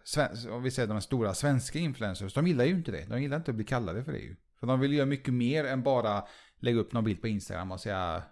[0.51, 3.05] om vi säger de här stora svenska influencers, de gillar ju inte det.
[3.05, 4.37] De gillar inte att bli kallade för det ju.
[4.61, 6.25] För de vill göra mycket mer än bara
[6.59, 8.23] lägga upp någon bild på Instagram och säga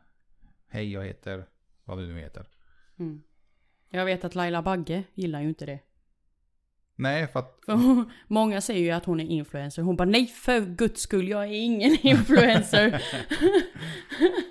[0.69, 1.47] Hej, jag heter
[1.85, 2.47] vad du nu heter.
[2.99, 3.23] Mm.
[3.91, 5.81] Jag vet att Laila Bagge gillar ju inte det.
[6.97, 9.83] Nej, för att För hon, många säger ju att hon är influencer.
[9.83, 13.03] Hon bara nej för guds skull, jag är ingen influencer.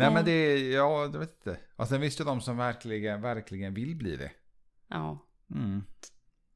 [0.00, 0.14] Nej Ja.
[0.14, 1.60] men det, ja, jag vet inte.
[1.76, 4.30] Och sen visst är de som verkligen, verkligen vill bli det.
[4.88, 5.26] ja.
[5.54, 5.82] Mm.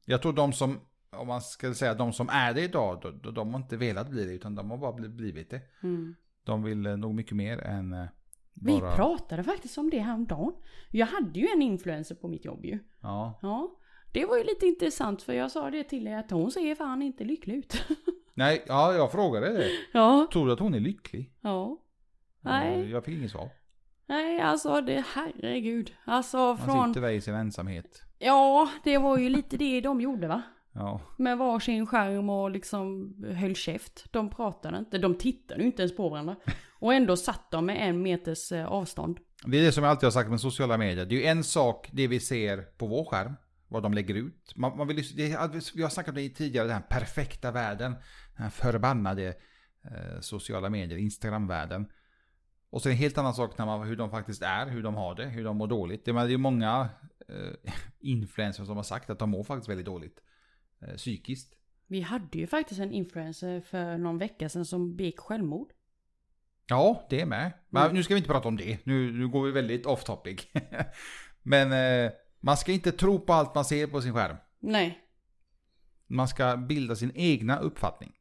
[0.05, 0.79] Jag tror de som,
[1.09, 4.09] om man ska säga de som är det idag, de, de, de har inte velat
[4.09, 5.61] bli det utan de har bara bli- blivit det.
[5.83, 6.15] Mm.
[6.43, 8.05] De vill eh, nog mycket mer än eh,
[8.53, 8.95] Vi bara...
[8.95, 10.53] pratade faktiskt om det häromdagen.
[10.91, 12.79] Jag hade ju en influencer på mitt jobb ju.
[13.01, 13.39] Ja.
[13.41, 13.75] Ja.
[14.11, 17.01] Det var ju lite intressant för jag sa det till er att hon ser fan
[17.01, 17.83] inte lycklig ut.
[18.33, 19.69] Nej, ja, jag frågade det.
[19.93, 20.27] ja.
[20.33, 21.33] Tror du att hon är lycklig?
[21.41, 21.77] Ja.
[22.45, 22.89] Eh, Nej.
[22.91, 23.49] Jag fick inget svar.
[24.07, 25.93] Nej, alltså det herregud.
[26.05, 26.87] Alltså Man från...
[26.87, 28.03] sitter där i sin ensamhet.
[28.19, 30.41] Ja, det var ju lite det de gjorde va?
[30.73, 31.01] Ja.
[31.17, 34.05] Med varsin skärm och liksom höll käft.
[34.11, 36.35] De pratade inte, de tittade ju inte ens på varandra.
[36.79, 39.19] Och ändå satt de med en meters eh, avstånd.
[39.45, 41.05] Det är det som jag alltid har sagt med sociala medier.
[41.05, 43.33] Det är ju en sak det vi ser på vår skärm.
[43.67, 44.53] Vad de lägger ut.
[44.55, 47.91] Man, man vill, det, vi har snackat om det tidigare, den här perfekta världen.
[48.35, 49.27] Den här förbannade
[49.83, 51.85] eh, sociala medier, Instagram-världen.
[52.75, 54.83] Och så är det en helt annan sak när man, hur de faktiskt är, hur
[54.83, 56.05] de har det, hur de mår dåligt.
[56.05, 56.89] Det är det är ju många
[57.29, 60.19] eh, influencers som har sagt att de mår faktiskt väldigt dåligt.
[60.81, 61.55] Eh, psykiskt.
[61.87, 65.67] Vi hade ju faktiskt en influencer för någon vecka sedan som begick självmord.
[66.67, 67.51] Ja, det är med.
[67.69, 67.95] Men Mm.
[67.95, 68.85] nu ska vi inte prata om det.
[68.85, 70.47] Nu, nu går vi väldigt off topic.
[71.41, 71.71] Men
[72.05, 74.37] eh, man ska inte tro på allt man ser på sin skärm.
[74.59, 74.99] Nej,
[76.07, 78.11] Man ska bilda sin egna uppfattning.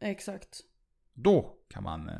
[0.00, 0.60] exakt.
[1.14, 2.14] Då kan man eh,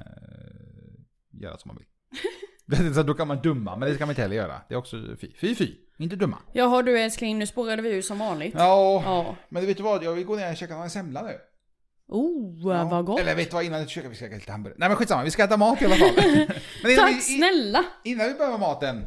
[1.33, 2.95] göra som man vill.
[2.95, 4.61] Så Då kan man dumma, men det ska man inte heller göra.
[4.69, 5.33] Det är också fy.
[5.41, 6.39] Fy fy, inte dumma.
[6.53, 8.55] Jaha du älskling, nu spårade vi ur som vanligt.
[8.57, 9.37] Ja, Ja.
[9.49, 10.05] men vet du vad?
[10.05, 11.37] Jag vill gå ner och käka en semla nu.
[12.09, 12.85] Oh, Ja.
[12.85, 13.21] vad gott.
[13.21, 14.77] Eller vet du vad, innan vi käkar, vi ska käka lite hamburgare.
[14.81, 16.15] Nej men skitsamma, vi ska äta mat i alla fall.
[16.97, 17.85] Tack vi, snälla!
[18.05, 19.07] innan vi börjar med maten.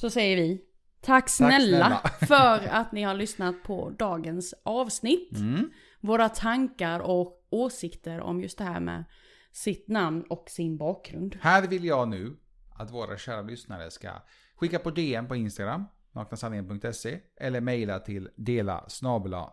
[0.00, 0.60] Så säger vi.
[1.00, 2.00] Tack snälla, snälla.
[2.26, 5.36] för att ni har lyssnat på dagens avsnitt.
[5.36, 5.70] Mm.
[6.00, 9.04] Våra tankar och åsikter om just det här med
[9.52, 11.36] sitt namn och sin bakgrund.
[11.40, 12.36] Här vill jag nu
[12.78, 14.10] att våra kära lyssnare ska
[14.56, 18.86] skicka på DM på Instagram, naknasanningen.se, eller mejla till dela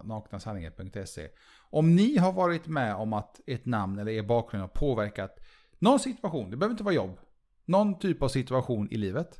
[0.03, 1.27] naknasanningen.se.
[1.71, 5.39] Om ni har varit med om att ett namn eller er bakgrund har påverkat
[5.79, 7.19] någon situation, det behöver inte vara jobb,
[7.65, 9.37] någon typ av situation i livet.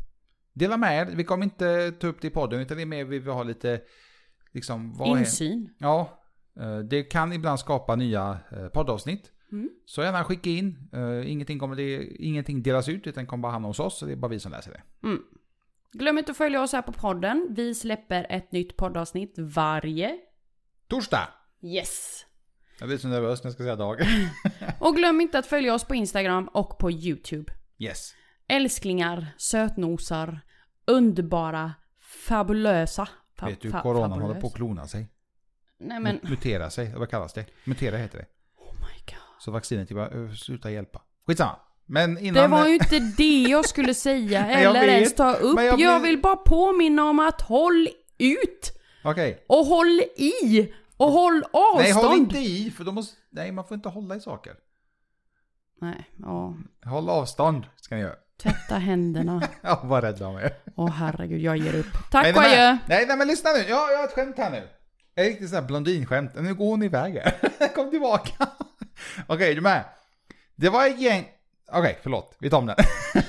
[0.53, 3.05] Dela med er, vi kommer inte ta upp det i podden, utan det är mer
[3.05, 3.81] vi vill ha lite,
[4.51, 5.69] liksom, vad är- Insyn.
[5.77, 6.19] Ja,
[6.59, 9.31] eh, det kan ibland skapa nya eh, poddavsnitt.
[9.51, 9.69] Mm.
[9.85, 10.89] Så gärna skicka in.
[10.93, 13.99] Eh, Ingenting, kommer det, ingenting delas ut utan kommer bara hamna hos oss.
[13.99, 15.07] Så det är bara vi som läser det.
[15.07, 15.21] Mm.
[15.91, 17.47] Glöm inte att följa oss här på podden.
[17.49, 20.17] Vi släpper ett nytt poddavsnitt varje.
[20.87, 21.27] Torsdag!
[21.61, 22.25] Yes!
[22.79, 23.99] Jag blir så nervös när jag ska säga dag.
[24.79, 27.53] Och glöm inte att följa oss på Instagram och på YouTube.
[27.77, 28.13] Yes.
[28.47, 30.39] Älsklingar, sötnosar,
[30.85, 31.73] underbara,
[32.27, 33.07] fabulösa.
[33.39, 34.27] Fa- Vet du, fa- coronan fabulös.
[34.27, 35.07] håller på att klona sig.
[35.79, 37.45] Nej men, Mutera sig, vad kallas det?
[37.63, 38.25] Mutera heter det.
[39.39, 39.43] Oh.
[39.43, 41.01] Så vaccinet bara uh, slutar hjälpa.
[41.27, 41.55] Skitsamma.
[41.85, 42.43] Men innan...
[42.43, 45.59] Det var ju inte det jag skulle säga eller ens vet, ta upp.
[45.59, 48.79] Jag, jag vill bara påminna om att håll ut!
[49.03, 49.45] Okej.
[49.47, 50.73] Och håll i!
[50.97, 51.83] Och håll avstånd!
[51.83, 53.15] Nej, håll inte i, för då måste...
[53.29, 54.53] Nej, man får inte hålla i saker.
[55.81, 56.55] Nej, ja.
[56.85, 58.15] Håll avstånd, ska ni göra.
[58.41, 59.41] Tvätta händerna.
[59.61, 60.53] Ja, var rädda om er.
[60.75, 62.11] Åh herregud, jag ger upp.
[62.11, 62.77] Tack Nej, och adjö!
[62.87, 63.59] Nej, nej men lyssna nu.
[63.59, 64.67] Jag, jag har ett skämt här nu.
[65.15, 66.31] Ett riktigt sånt här blondinskämt.
[66.35, 67.67] Nu går hon iväg här.
[67.75, 68.47] Kom tillbaka.
[69.27, 69.83] Okej, du med?
[70.55, 71.27] Det var ett gäng...
[71.71, 72.35] Okej, förlåt.
[72.39, 72.75] Vi tar om den.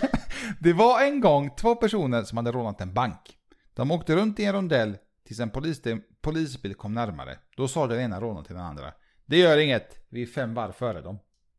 [0.60, 3.36] det var en gång två personer som hade rånat en bank.
[3.74, 4.96] De åkte runt i en rondell
[5.26, 5.80] tills en polis,
[6.22, 7.38] polisbil kom närmare.
[7.56, 8.92] Då sa den ena rånaren till den andra.
[9.26, 10.06] Det gör inget.
[10.08, 11.18] Vi är fem varv före dem.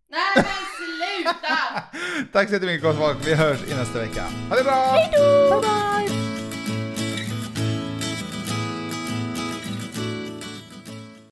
[0.10, 0.44] Nej men
[0.78, 1.84] sluta!
[2.34, 3.28] Tack så jättemycket gott folk.
[3.28, 4.24] Vi hörs i nästa vecka.
[4.50, 4.74] Ha det bra!
[4.74, 5.50] Hejdå!
[5.50, 6.21] Bye bye!